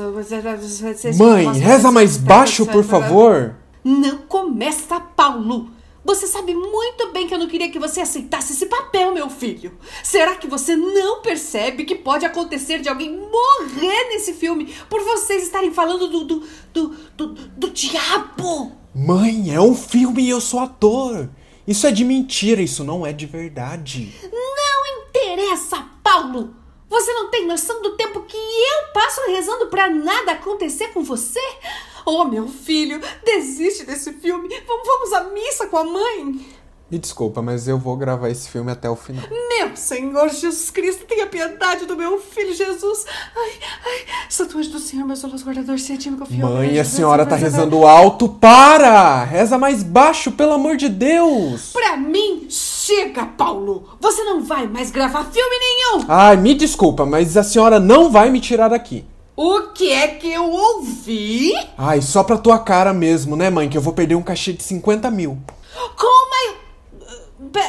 Mãe, 1.18 1.52
reza 1.58 1.90
mais 1.90 2.16
baixo, 2.16 2.64
por 2.66 2.84
favor. 2.84 3.56
Não 3.82 4.18
começa, 4.18 5.00
Paulo. 5.00 5.70
Você 6.04 6.26
sabe 6.26 6.54
muito 6.54 7.12
bem 7.12 7.26
que 7.26 7.34
eu 7.34 7.38
não 7.38 7.48
queria 7.48 7.70
que 7.70 7.78
você 7.78 8.00
aceitasse 8.00 8.52
esse 8.52 8.66
papel, 8.66 9.12
meu 9.12 9.28
filho. 9.28 9.72
Será 10.02 10.36
que 10.36 10.46
você 10.46 10.76
não 10.76 11.20
percebe 11.20 11.84
que 11.84 11.96
pode 11.96 12.24
acontecer 12.24 12.80
de 12.80 12.88
alguém 12.88 13.10
morrer 13.10 14.08
nesse 14.08 14.32
filme 14.32 14.72
por 14.88 15.02
vocês 15.02 15.42
estarem 15.42 15.72
falando 15.72 16.08
do, 16.08 16.24
do, 16.24 16.46
do, 16.72 16.88
do, 17.16 17.26
do 17.34 17.70
diabo? 17.70 18.72
Mãe, 18.94 19.52
é 19.52 19.60
um 19.60 19.74
filme 19.74 20.22
e 20.22 20.30
eu 20.30 20.40
sou 20.40 20.60
ator. 20.60 21.28
Isso 21.66 21.86
é 21.86 21.90
de 21.90 22.04
mentira, 22.04 22.62
isso 22.62 22.82
não 22.82 23.04
é 23.04 23.12
de 23.12 23.26
verdade. 23.26 24.14
Não 24.32 24.57
interessa, 25.18 25.84
Paulo. 26.02 26.54
Você 26.88 27.12
não 27.12 27.28
tem 27.28 27.46
noção 27.46 27.82
do 27.82 27.96
tempo 27.96 28.22
que 28.22 28.36
eu 28.36 28.92
passo 28.94 29.20
rezando 29.26 29.66
para 29.66 29.90
nada 29.90 30.32
acontecer 30.32 30.88
com 30.88 31.02
você? 31.02 31.40
Oh, 32.06 32.24
meu 32.24 32.48
filho, 32.48 33.00
desiste 33.24 33.84
desse 33.84 34.14
filme. 34.14 34.48
Vamos, 34.66 35.12
à 35.12 35.24
missa 35.24 35.66
com 35.66 35.76
a 35.76 35.84
mãe. 35.84 36.57
Me 36.90 36.98
desculpa, 36.98 37.42
mas 37.42 37.68
eu 37.68 37.76
vou 37.76 37.94
gravar 37.98 38.30
esse 38.30 38.48
filme 38.48 38.72
até 38.72 38.88
o 38.88 38.96
final. 38.96 39.22
Meu 39.30 39.76
Senhor 39.76 40.26
Jesus 40.30 40.70
Cristo, 40.70 41.04
tenha 41.04 41.26
piedade 41.26 41.84
do 41.84 41.94
meu 41.94 42.18
filho 42.18 42.54
Jesus. 42.54 43.04
Ai, 43.36 43.50
ai, 43.84 44.06
Santo 44.30 44.56
anjo 44.56 44.70
do 44.70 44.78
Senhor, 44.78 45.06
meu 45.06 45.14
Deus 45.14 45.42
guardador, 45.42 45.78
se 45.78 45.98
time 45.98 46.16
confiou. 46.16 46.48
Mãe, 46.48 46.78
a 46.78 46.84
senhora 46.86 47.26
tá 47.26 47.36
rezando 47.36 47.86
alto. 47.86 48.26
Para! 48.30 49.22
Reza 49.24 49.58
mais 49.58 49.82
baixo, 49.82 50.32
pelo 50.32 50.54
amor 50.54 50.78
de 50.78 50.88
Deus. 50.88 51.72
Pra 51.74 51.94
mim, 51.98 52.46
chega, 52.48 53.26
Paulo. 53.26 53.90
Você 54.00 54.24
não 54.24 54.42
vai 54.42 54.66
mais 54.66 54.90
gravar 54.90 55.24
filme 55.24 55.56
nenhum. 55.58 56.06
Ai, 56.08 56.38
me 56.38 56.54
desculpa, 56.54 57.04
mas 57.04 57.36
a 57.36 57.42
senhora 57.42 57.78
não 57.78 58.10
vai 58.10 58.30
me 58.30 58.40
tirar 58.40 58.68
daqui. 58.68 59.04
O 59.36 59.72
que 59.74 59.92
é 59.92 60.08
que 60.08 60.32
eu 60.32 60.50
ouvi? 60.50 61.52
Ai, 61.76 62.00
só 62.00 62.24
pra 62.24 62.38
tua 62.38 62.58
cara 62.58 62.94
mesmo, 62.94 63.36
né, 63.36 63.50
mãe? 63.50 63.68
Que 63.68 63.76
eu 63.76 63.82
vou 63.82 63.92
perder 63.92 64.14
um 64.14 64.22
cachê 64.22 64.54
de 64.54 64.62
50 64.62 65.10
mil. 65.10 65.36
Como. 65.94 66.27
Pe... 67.52 67.60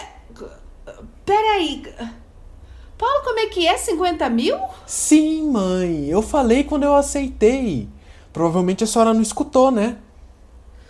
Peraí... 1.25 1.83
Paulo, 2.97 3.23
como 3.23 3.39
é 3.39 3.45
que 3.47 3.65
é? 3.65 3.77
50 3.77 4.29
mil? 4.29 4.57
Sim, 4.85 5.49
mãe. 5.49 6.09
Eu 6.09 6.21
falei 6.21 6.65
quando 6.65 6.83
eu 6.83 6.95
aceitei. 6.95 7.87
Provavelmente 8.33 8.83
a 8.83 8.87
senhora 8.87 9.13
não 9.13 9.21
escutou, 9.21 9.71
né? 9.71 9.97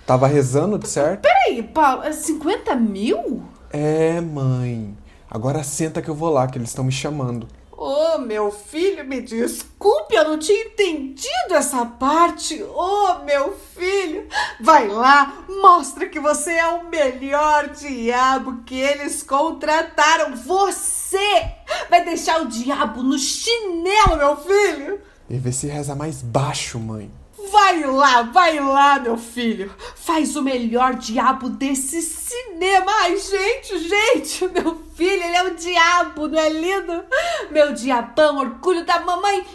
Tava 0.07 0.25
rezando, 0.25 0.79
de 0.79 0.89
certo? 0.89 1.21
Peraí, 1.21 1.61
Paulo, 1.61 2.01
é 2.03 2.11
50 2.11 2.75
mil? 2.75 3.43
É, 3.69 4.19
mãe. 4.19 4.97
Agora 5.29 5.63
senta 5.63 6.01
que 6.01 6.09
eu 6.09 6.15
vou 6.15 6.31
lá, 6.31 6.47
que 6.47 6.57
eles 6.57 6.69
estão 6.69 6.83
me 6.83 6.91
chamando. 6.91 7.47
Oh, 7.81 8.17
meu 8.17 8.51
filho, 8.51 9.05
me 9.05 9.21
desculpe, 9.21 10.13
eu 10.13 10.27
não 10.27 10.37
tinha 10.37 10.65
entendido 10.65 11.53
essa 11.53 11.85
parte. 11.85 12.61
Oh, 12.61 13.23
meu 13.23 13.57
filho, 13.73 14.27
vai 14.59 14.89
lá, 14.89 15.45
mostra 15.47 16.09
que 16.09 16.19
você 16.19 16.51
é 16.51 16.67
o 16.67 16.89
melhor 16.89 17.69
diabo 17.69 18.63
que 18.65 18.77
eles 18.77 19.23
contrataram. 19.23 20.35
Você 20.35 21.53
vai 21.89 22.03
deixar 22.03 22.41
o 22.41 22.49
diabo 22.49 23.01
no 23.01 23.17
chinelo, 23.17 24.17
meu 24.17 24.35
filho. 24.35 24.99
E 25.29 25.37
vê 25.37 25.53
se 25.53 25.67
reza 25.67 25.95
mais 25.95 26.21
baixo, 26.21 26.77
mãe. 26.79 27.09
Vai 27.47 27.84
lá, 27.84 28.23
vai 28.23 28.60
lá, 28.60 28.99
meu 28.99 29.17
filho. 29.17 29.73
Faz 29.95 30.36
o 30.36 30.41
melhor 30.41 30.95
diabo 30.95 31.49
desse 31.49 32.02
cinema. 32.02 32.91
Ai, 33.02 33.17
gente, 33.17 33.80
gente, 33.80 34.47
meu 34.54 34.75
filho, 34.95 35.23
ele 35.23 35.36
é 35.36 35.43
o 35.43 35.56
diabo, 35.56 36.28
não 36.28 36.39
é 36.39 36.49
lindo? 36.49 37.06
Meu 37.49 37.73
diabão, 37.73 38.38
orgulho 38.38 38.86
da 38.86 38.99
mamãe. 38.99 39.45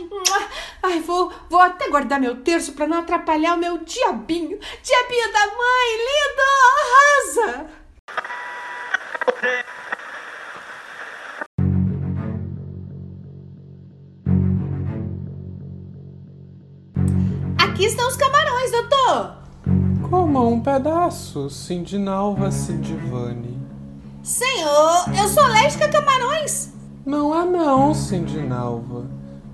Ai, 0.83 1.01
vou, 1.01 1.33
vou 1.51 1.61
até 1.61 1.89
guardar 1.89 2.21
meu 2.21 2.43
terço 2.43 2.73
para 2.73 2.87
não 2.87 2.99
atrapalhar 2.99 3.55
o 3.55 3.61
meu 3.61 3.79
diabinho. 3.79 4.59
Diabinho 4.83 5.33
da 5.33 5.47
mãe, 5.47 5.99
lindo, 6.09 6.43
arrasa. 7.45 7.85
Aqui 17.85 17.91
estão 17.91 18.09
os 18.09 18.17
camarões, 18.17 18.71
doutor. 18.71 19.35
Coma 20.09 20.41
um 20.41 20.59
pedaço, 20.59 21.51
Sindinalva 21.51 22.51
Sindivani. 22.51 23.61
Senhor, 24.23 25.05
eu 25.15 25.29
sou 25.29 25.43
alérgica 25.43 25.85
a 25.85 25.91
camarões. 25.91 26.73
Não 27.05 27.39
é 27.39 27.45
não, 27.45 27.93
Sindinalva. 27.93 29.05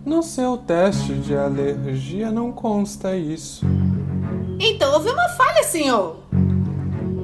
No 0.07 0.23
seu 0.23 0.57
teste 0.57 1.13
de 1.15 1.37
alergia 1.37 2.31
não 2.31 2.53
consta 2.53 3.17
isso. 3.17 3.67
Então 4.61 4.93
houve 4.93 5.11
uma 5.11 5.29
falha, 5.31 5.65
senhor. 5.65 6.19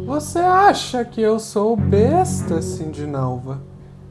Você 0.07 0.41
acha 0.41 1.05
que 1.05 1.21
eu 1.21 1.39
sou 1.39 1.77
besta, 1.77 2.61
Sindinalva? 2.61 3.63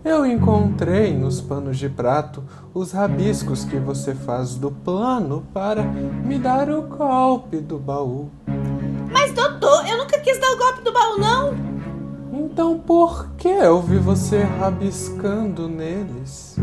Eu 0.05 0.23
encontrei 0.23 1.17
nos 1.17 1.41
panos 1.41 1.79
de 1.79 1.89
prato 1.89 2.43
os 2.75 2.91
rabiscos 2.91 3.65
que 3.65 3.77
você 3.77 4.13
faz 4.13 4.53
do 4.53 4.69
plano 4.69 5.43
para 5.51 5.81
me 5.81 6.37
dar 6.37 6.69
o 6.69 6.83
golpe 6.83 7.57
do 7.57 7.79
baú. 7.79 8.29
Mas, 9.11 9.33
doutor, 9.33 9.83
eu 9.87 9.97
nunca 9.97 10.19
quis 10.19 10.37
dar 10.37 10.51
o 10.51 10.57
golpe 10.57 10.83
do 10.83 10.93
baú, 10.93 11.17
não. 11.17 11.75
Então 12.31 12.77
por 12.77 13.31
que 13.31 13.47
eu 13.47 13.81
vi 13.81 13.97
você 13.97 14.43
rabiscando 14.43 15.67
neles? 15.67 16.55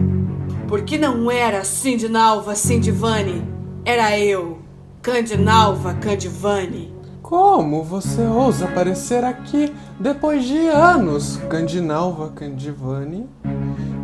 Porque 0.69 0.97
não 0.97 1.29
era 1.29 1.65
Sindinalva 1.65 2.55
Sindivani, 2.55 3.45
era 3.85 4.17
eu, 4.17 4.59
Candinalva 5.03 5.95
Candivani. 5.95 6.92
Como 7.33 7.83
você 7.83 8.27
ousa 8.27 8.67
aparecer 8.67 9.25
aqui 9.25 9.75
depois 9.99 10.45
de 10.45 10.69
anos, 10.69 11.39
Candinalva 11.49 12.29
Candivani? 12.29 13.27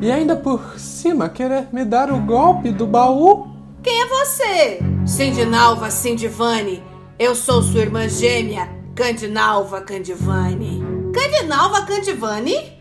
E 0.01 0.11
ainda 0.11 0.35
por 0.35 0.79
cima 0.79 1.29
querer 1.29 1.69
me 1.71 1.85
dar 1.85 2.11
o 2.11 2.21
golpe 2.21 2.73
do 2.73 2.87
baú? 2.87 3.47
Quem 3.83 4.01
é 4.01 4.07
você? 4.07 4.79
Cindinalva 5.07 5.91
Cindivani. 5.91 6.83
Eu 7.19 7.35
sou 7.35 7.63
sua 7.63 7.81
irmã 7.81 8.09
gêmea, 8.09 8.67
Candinalva 8.95 9.83
Candivani. 9.83 10.83
Candinalva 11.13 11.85
Candivani? 11.85 12.79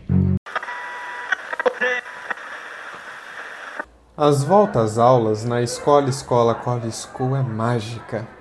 As 4.16 4.46
voltas 4.46 4.92
às 4.92 4.98
aulas 4.98 5.44
na 5.44 5.62
escola 5.62 6.08
Escola 6.08 6.56
College 6.56 6.96
School 6.96 7.36
é 7.36 7.44
mágica 7.44 8.37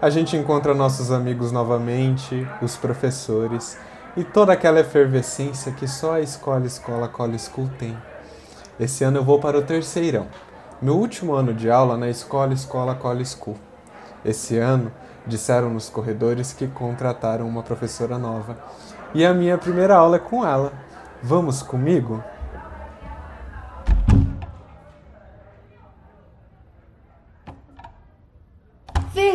a 0.00 0.08
gente 0.08 0.34
encontra 0.36 0.74
nossos 0.74 1.12
amigos 1.12 1.52
novamente, 1.52 2.48
os 2.62 2.76
professores 2.76 3.78
e 4.16 4.24
toda 4.24 4.52
aquela 4.52 4.80
efervescência 4.80 5.72
que 5.72 5.86
só 5.86 6.14
a 6.14 6.20
escola 6.20 6.64
Escola 6.64 7.06
College 7.06 7.44
School 7.44 7.68
tem. 7.78 7.96
Esse 8.78 9.04
ano 9.04 9.18
eu 9.18 9.24
vou 9.24 9.38
para 9.38 9.58
o 9.58 9.62
terceirão, 9.62 10.26
meu 10.80 10.96
último 10.96 11.34
ano 11.34 11.52
de 11.52 11.70
aula 11.70 11.98
na 11.98 12.08
escola 12.08 12.54
Escola 12.54 12.94
College 12.94 13.36
School. 13.36 13.56
Esse 14.24 14.56
ano, 14.56 14.90
disseram 15.26 15.68
nos 15.68 15.90
corredores 15.90 16.54
que 16.54 16.66
contrataram 16.66 17.46
uma 17.46 17.62
professora 17.62 18.18
nova 18.18 18.56
e 19.14 19.24
a 19.24 19.34
minha 19.34 19.58
primeira 19.58 19.96
aula 19.96 20.16
é 20.16 20.18
com 20.18 20.46
ela. 20.46 20.72
Vamos 21.22 21.62
comigo? 21.62 22.24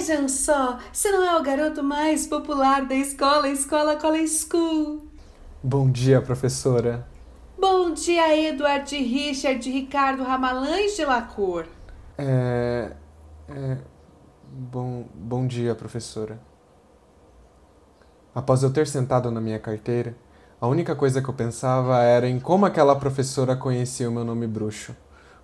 Vejam 0.06 0.30
só, 0.30 0.78
se 0.94 1.12
não 1.12 1.24
é 1.24 1.36
o 1.36 1.42
garoto 1.42 1.82
mais 1.82 2.28
popular 2.28 2.86
da 2.86 2.94
escola, 2.94 3.50
Escola 3.50 3.96
College 3.96 4.28
School. 4.28 5.08
Bom 5.64 5.90
dia, 5.90 6.22
professora. 6.22 7.08
Bom 7.58 7.92
dia, 7.92 8.38
Edward 8.38 8.96
Richard 8.96 9.68
Ricardo 9.68 10.22
Ramalães 10.22 10.96
de 10.96 11.04
Lacour. 11.04 11.66
É, 12.20 12.92
é. 13.50 13.78
Bom, 14.48 15.08
bom 15.12 15.48
dia, 15.48 15.74
professora. 15.74 16.40
Após 18.36 18.62
eu 18.62 18.72
ter 18.72 18.86
sentado 18.86 19.32
na 19.32 19.42
minha 19.42 19.58
carteira, 19.58 20.16
a 20.62 20.68
única 20.68 20.96
coisa 20.96 21.20
que 21.20 21.30
eu 21.30 21.34
pensava 21.34 22.04
era 22.04 22.30
em 22.30 22.40
como 22.40 22.68
aquela 22.68 22.96
professora 22.96 23.56
conhecia 23.56 24.08
o 24.08 24.14
meu 24.14 24.24
nome 24.24 24.46
bruxo, 24.46 24.96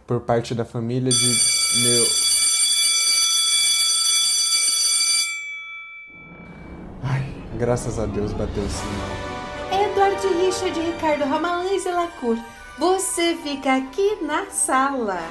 por 0.06 0.20
parte 0.20 0.54
da 0.54 0.64
família 0.64 1.12
de 1.12 1.36
meu. 1.82 2.31
Graças 7.62 8.00
a 8.00 8.08
Deus 8.08 8.34
bateu 8.34 8.64
o 8.64 8.70
sinal. 8.70 9.86
Edward 9.86 10.28
Richard 10.44 10.80
Ricardo 10.80 11.26
Ramalães 11.26 11.86
e 11.86 11.92
Lacour, 11.92 12.36
você 12.80 13.36
fica 13.36 13.76
aqui 13.76 14.18
na 14.20 14.48
sala. 14.48 15.22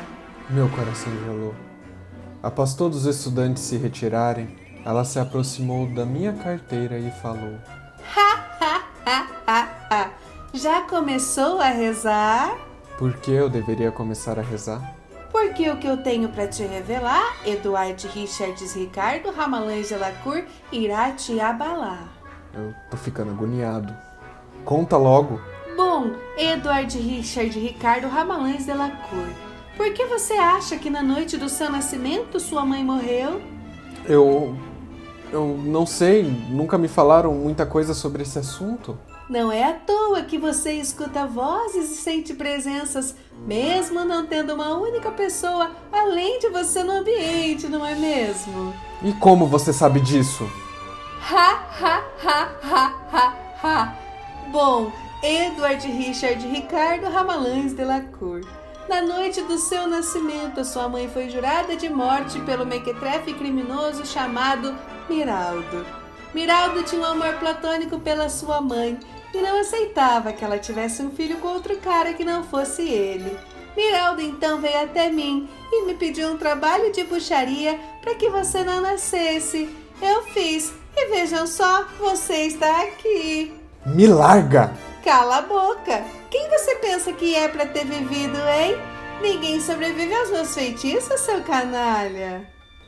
Meu 0.49 0.69
coração 0.69 1.13
gelou. 1.25 1.53
Após 2.41 2.75
todos 2.75 3.05
os 3.05 3.17
estudantes 3.17 3.65
se 3.65 3.77
retirarem, 3.77 4.57
ela 4.85 5.05
se 5.05 5.19
aproximou 5.19 5.93
da 5.93 6.07
minha 6.07 6.33
carteira 6.33 7.01
e 7.01 7.11
falou: 7.11 7.59
Ha, 8.17 8.57
ha, 8.61 8.83
ha, 9.05 9.27
ha, 9.49 9.69
ha. 9.91 10.11
Já 10.55 10.83
começou 10.83 11.61
a 11.61 11.71
rezar? 11.71 12.57
Por 12.97 13.13
que 13.15 13.33
eu 13.33 13.49
deveria 13.49 13.91
começar 13.91 14.39
a 14.39 14.43
rezar? 14.43 14.95
Porque 15.33 15.69
o 15.69 15.79
que 15.79 15.89
eu 15.89 15.97
tenho 15.97 16.29
para 16.29 16.47
te 16.47 16.63
revelar, 16.63 17.45
Eduardo 17.45 18.07
Richards 18.07 18.73
Ricardo 18.75 19.33
Ramalães 19.33 19.89
de 19.89 19.97
Lacour, 19.97 20.45
irá 20.71 21.11
te 21.11 21.41
abalar. 21.41 22.20
Eu 22.55 22.75
tô 22.91 22.97
ficando 22.97 23.31
agoniado. 23.31 23.95
Conta 24.65 24.97
logo. 24.97 25.41
Bom, 25.77 26.13
Eduardo 26.37 26.99
Richard 26.99 27.59
Ricardo 27.59 28.09
Ramalães 28.09 28.67
de 28.67 28.73
Lacour, 28.73 29.29
por 29.77 29.93
que 29.93 30.05
você 30.05 30.35
acha 30.35 30.77
que 30.77 30.91
na 30.91 31.03
noite 31.03 31.37
do 31.37 31.49
seu 31.49 31.71
nascimento 31.71 32.39
sua 32.39 32.65
mãe 32.67 32.85
morreu? 32.85 33.41
Eu. 34.07 34.57
Eu 35.33 35.57
não 35.65 35.87
sei, 35.87 36.25
nunca 36.25 36.77
me 36.77 36.89
falaram 36.89 37.33
muita 37.33 37.65
coisa 37.65 37.95
sobre 37.95 38.23
esse 38.23 38.39
assunto. 38.39 38.99
Não 39.29 39.53
é 39.53 39.63
à 39.63 39.73
toa 39.73 40.23
que 40.23 40.37
você 40.37 40.73
escuta 40.73 41.25
vozes 41.25 41.89
e 41.89 41.95
sente 41.95 42.35
presenças, 42.35 43.15
mesmo 43.47 44.05
não 44.05 44.27
tendo 44.27 44.53
uma 44.53 44.77
única 44.77 45.13
pessoa 45.13 45.71
além 45.93 46.41
de 46.41 46.49
você 46.49 46.83
no 46.83 46.91
ambiente, 46.91 47.69
não 47.69 47.87
é 47.87 47.95
mesmo? 47.95 48.75
E 49.05 49.13
como 49.13 49.47
você 49.47 49.73
sabe 49.73 50.01
disso? 50.01 50.51
Ha, 51.23 51.65
ha, 51.81 52.03
ha, 52.25 52.49
ha, 52.63 52.95
ha, 53.13 53.35
ha. 53.63 53.97
Bom, 54.51 54.91
Edward 55.23 55.87
Richard 55.87 56.45
Ricardo 56.47 57.09
Ramalães 57.09 57.75
de 57.75 57.85
Lacour. 57.85 58.41
Na 58.89 59.03
noite 59.03 59.43
do 59.43 59.59
seu 59.59 59.87
nascimento, 59.87 60.65
sua 60.65 60.89
mãe 60.89 61.09
foi 61.09 61.29
jurada 61.29 61.77
de 61.77 61.89
morte 61.89 62.41
pelo 62.41 62.67
mequetrefe 62.67 63.35
criminoso 63.35 64.05
chamado 64.05 64.77
Miraldo. 65.09 65.87
Miraldo 66.35 66.83
tinha 66.83 67.03
um 67.03 67.05
amor 67.05 67.35
platônico 67.35 68.01
pela 68.01 68.29
sua 68.29 68.61
mãe 68.61 68.99
e 69.33 69.39
não 69.39 69.61
aceitava 69.61 70.33
que 70.33 70.45
ela 70.45 70.59
tivesse 70.59 71.03
um 71.03 71.11
filho 71.11 71.39
com 71.39 71.49
outro 71.49 71.77
cara 71.77 72.15
que 72.15 72.25
não 72.25 72.43
fosse 72.43 72.83
ele. 72.83 73.39
Miraldo 73.77 74.21
então 74.23 74.61
veio 74.61 74.83
até 74.83 75.11
mim 75.11 75.49
e 75.71 75.85
me 75.85 75.95
pediu 75.95 76.29
um 76.33 76.37
trabalho 76.37 76.91
de 76.93 77.05
bucharia 77.05 77.79
para 78.01 78.15
que 78.15 78.29
você 78.29 78.65
não 78.65 78.81
nascesse. 78.81 79.69
Eu 80.03 80.23
fiz 80.23 80.80
e 80.97 81.07
vejam 81.11 81.47
só, 81.47 81.85
você 81.99 82.47
está 82.47 82.83
aqui. 82.83 83.55
Me 83.87 84.07
larga! 84.07 84.73
Cala 85.05 85.39
a 85.39 85.43
boca! 85.43 86.03
Quem 86.31 86.49
você 86.49 86.77
pensa 86.77 87.13
que 87.13 87.35
é 87.35 87.49
para 87.49 87.67
ter 87.67 87.85
vivido, 87.85 88.39
hein? 88.49 88.77
Ninguém 89.23 89.61
sobrevive 89.61 90.15
aos 90.15 90.31
meus 90.31 90.55
feitiços, 90.55 91.21
seu 91.21 91.43
canalha. 91.43 92.47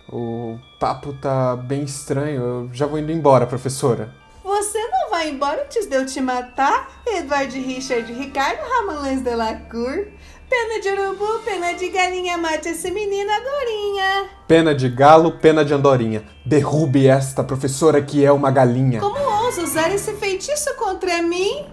O 0.08 0.58
papo 0.78 1.12
tá 1.14 1.56
bem 1.56 1.84
estranho. 1.84 2.42
Eu 2.42 2.70
já 2.72 2.86
vou 2.86 2.98
indo 2.98 3.12
embora, 3.12 3.46
professora. 3.46 4.14
Você 4.44 4.78
não 4.88 5.10
vai 5.10 5.30
embora 5.30 5.62
antes 5.62 5.86
de 5.86 5.96
eu 5.96 6.04
te 6.04 6.20
matar, 6.20 7.02
Edward 7.06 7.58
Richard 7.58 8.12
Ricardo 8.12 8.60
Ramalães 8.60 9.22
de 9.22 9.34
Lacour? 9.34 10.08
Pena 10.52 10.80
de 10.82 10.88
urubu, 10.90 11.38
pena 11.46 11.72
de 11.72 11.88
galinha, 11.88 12.36
mate 12.36 12.68
esse 12.68 12.90
menino 12.90 13.30
agorinha. 13.32 14.28
Pena 14.46 14.74
de 14.74 14.86
galo, 14.86 15.32
pena 15.32 15.64
de 15.64 15.72
andorinha. 15.72 16.24
Derrube 16.44 17.06
esta 17.06 17.42
professora 17.42 18.02
que 18.02 18.22
é 18.22 18.30
uma 18.30 18.50
galinha. 18.50 19.00
Como 19.00 19.18
ousa 19.18 19.62
usar 19.62 19.90
esse 19.94 20.12
feitiço 20.12 20.74
contra 20.74 21.22
mim? 21.22 21.64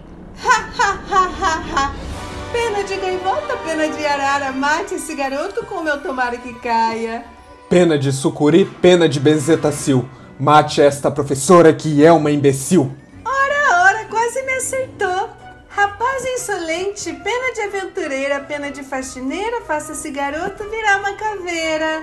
Ha, 0.42 0.70
ha, 0.78 0.98
ha, 1.10 1.30
ha, 1.42 1.62
ha. 1.74 1.94
Pena 2.50 2.82
de 2.82 2.96
gaivota, 2.96 3.54
pena 3.66 3.86
de 3.86 4.06
arara, 4.06 4.50
mate 4.50 4.94
esse 4.94 5.14
garoto 5.14 5.66
com 5.66 5.82
meu 5.82 6.02
tomara 6.02 6.38
que 6.38 6.54
caia. 6.54 7.26
Pena 7.68 7.98
de 7.98 8.10
sucuri, 8.10 8.64
pena 8.64 9.06
de 9.06 9.20
benzetacil. 9.20 10.08
Mate 10.38 10.80
esta 10.80 11.10
professora 11.10 11.70
que 11.74 12.02
é 12.02 12.10
uma 12.10 12.30
imbecil. 12.30 12.96
Insolente, 16.40 17.12
pena 17.12 17.52
de 17.52 17.60
aventureira, 17.60 18.40
pena 18.40 18.70
de 18.70 18.82
faxineira, 18.82 19.60
faça 19.60 19.92
esse 19.92 20.10
garoto 20.10 20.64
virar 20.70 20.98
uma 20.98 21.12
caveira. 21.12 22.02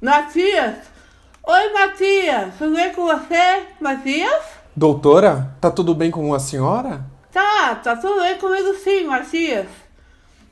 Matias! 0.00 0.76
Oi, 1.46 1.72
Matias! 1.74 2.54
Tudo 2.56 2.74
bem 2.74 2.94
com 2.94 3.04
você, 3.04 3.66
Matias? 3.78 4.44
Doutora, 4.74 5.54
tá 5.60 5.70
tudo 5.70 5.94
bem 5.94 6.10
com 6.10 6.32
a 6.32 6.40
senhora? 6.40 7.09
Tá, 7.32 7.76
tá 7.76 7.96
tudo 7.96 8.20
bem 8.20 8.36
comigo 8.38 8.74
sim, 8.74 9.04
Matias. 9.04 9.66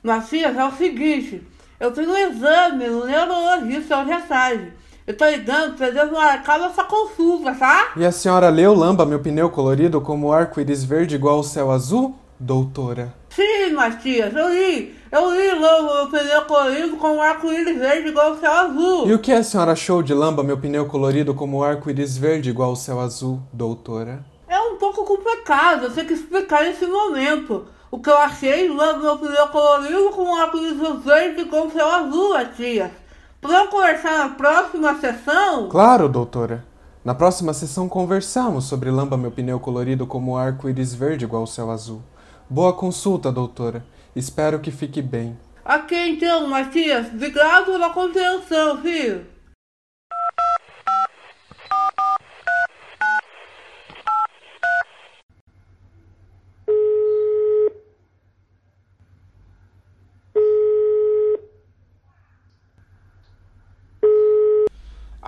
Matias, 0.01 0.55
é 0.55 0.65
o 0.65 0.71
seguinte, 0.71 1.43
eu 1.79 1.91
tenho 1.91 2.09
um 2.09 2.17
exame 2.17 2.87
no 2.87 3.05
neurologista 3.05 3.99
hoje 3.99 4.11
à 4.11 4.21
tarde. 4.21 4.73
Eu 5.05 5.17
tô 5.17 5.25
ligando 5.27 5.75
pra 5.75 5.89
Deus 5.89 6.11
marcar 6.11 6.61
essa 6.61 6.83
consulta, 6.83 7.53
tá? 7.55 7.93
E 7.97 8.05
a 8.05 8.11
senhora 8.11 8.49
leu 8.49 8.73
Lamba, 8.73 9.05
meu 9.05 9.19
pneu 9.19 9.49
colorido, 9.49 9.99
como 9.99 10.31
arco-íris 10.31 10.83
verde 10.83 11.15
igual 11.15 11.37
ao 11.37 11.43
céu 11.43 11.71
azul, 11.71 12.15
doutora? 12.39 13.13
Sim, 13.29 13.73
Matias, 13.73 14.33
eu 14.33 14.49
li. 14.49 14.95
Eu 15.11 15.31
li 15.33 15.59
Lamba, 15.59 15.95
meu 15.95 16.09
pneu 16.11 16.41
colorido, 16.43 16.97
como 16.97 17.21
arco-íris 17.21 17.77
verde 17.77 18.09
igual 18.09 18.33
ao 18.33 18.37
céu 18.37 18.51
azul. 18.51 19.07
E 19.09 19.13
o 19.13 19.19
que 19.19 19.33
a 19.33 19.43
senhora 19.43 19.71
achou 19.73 20.03
de 20.03 20.13
Lamba, 20.13 20.43
meu 20.43 20.57
pneu 20.57 20.85
colorido, 20.85 21.33
como 21.33 21.63
arco-íris 21.63 22.17
verde 22.17 22.51
igual 22.51 22.69
ao 22.69 22.75
céu 22.75 22.99
azul, 22.99 23.41
doutora? 23.51 24.23
É 24.49 24.59
um 24.59 24.77
pouco 24.77 25.05
complicado, 25.05 25.83
eu 25.83 25.93
tenho 25.93 26.07
que 26.07 26.13
explicar 26.13 26.63
nesse 26.63 26.83
momento. 26.87 27.67
O 27.91 27.99
que 27.99 28.09
eu 28.09 28.17
achei, 28.17 28.67
Lamba, 28.67 28.99
meu 28.99 29.17
pneu 29.19 29.47
colorido, 29.49 30.09
com 30.09 30.35
arco-íris 30.35 31.05
verde 31.05 31.41
igual 31.41 31.65
ao 31.65 31.69
céu 31.69 31.87
azul, 31.87 32.33
Matias. 32.33 32.91
Podemos 33.39 33.69
conversar 33.69 34.17
na 34.17 34.29
próxima 34.29 34.95
sessão? 34.99 35.69
Claro, 35.69 36.09
doutora. 36.09 36.65
Na 37.05 37.13
próxima 37.13 37.53
sessão 37.53 37.87
conversamos 37.87 38.65
sobre 38.65 38.89
Lamba, 38.89 39.15
meu 39.15 39.29
pneu 39.29 39.59
colorido, 39.59 40.07
como 40.07 40.35
arco-íris 40.35 40.95
verde 40.95 41.25
igual 41.25 41.43
ao 41.43 41.47
céu 41.47 41.69
azul. 41.69 42.01
Boa 42.49 42.73
consulta, 42.73 43.31
doutora. 43.31 43.85
Espero 44.15 44.59
que 44.59 44.71
fique 44.71 44.99
bem. 44.99 45.37
Ok, 45.63 46.09
então, 46.09 46.47
Matias. 46.47 47.05
Obrigado 47.13 47.65
pela 47.65 47.91
compreensão, 47.91 48.81
filho. 48.81 49.27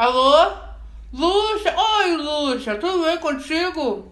Alô? 0.02 0.52
Lúcia? 1.14 1.76
Oi, 1.78 2.16
Lúcia. 2.18 2.76
Tudo 2.80 3.06
bem 3.06 3.20
contigo? 3.20 4.12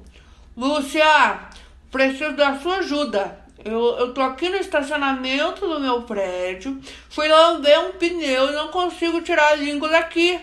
Lúcia, 0.56 1.50
preciso 1.92 2.34
da 2.34 2.60
sua 2.60 2.76
ajuda. 2.76 3.40
Eu, 3.66 3.98
eu 3.98 4.14
tô 4.14 4.22
aqui 4.22 4.50
no 4.50 4.58
estacionamento 4.58 5.68
do 5.68 5.80
meu 5.80 6.04
prédio, 6.04 6.80
fui 7.10 7.28
lamber 7.28 7.80
um 7.80 7.94
pneu 7.94 8.50
e 8.50 8.54
não 8.54 8.68
consigo 8.68 9.20
tirar 9.22 9.54
a 9.54 9.56
língua 9.56 9.90
daqui. 9.90 10.40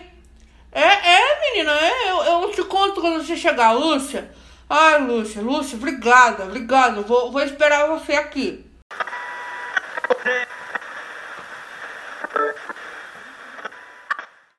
É, 0.69 0.81
é, 0.81 1.39
menina, 1.39 1.71
é, 1.71 2.11
eu, 2.11 2.41
eu 2.41 2.51
te 2.51 2.65
conto 2.65 2.99
quando 2.99 3.23
você 3.23 3.37
chegar, 3.37 3.71
Lúcia. 3.71 4.29
Ai, 4.69 5.01
Lúcia, 5.01 5.41
Lúcia, 5.41 5.77
obrigada, 5.77 6.43
obrigada. 6.43 6.99
Vou, 7.03 7.31
vou 7.31 7.41
esperar 7.41 7.87
você 7.87 8.15
aqui. 8.15 8.66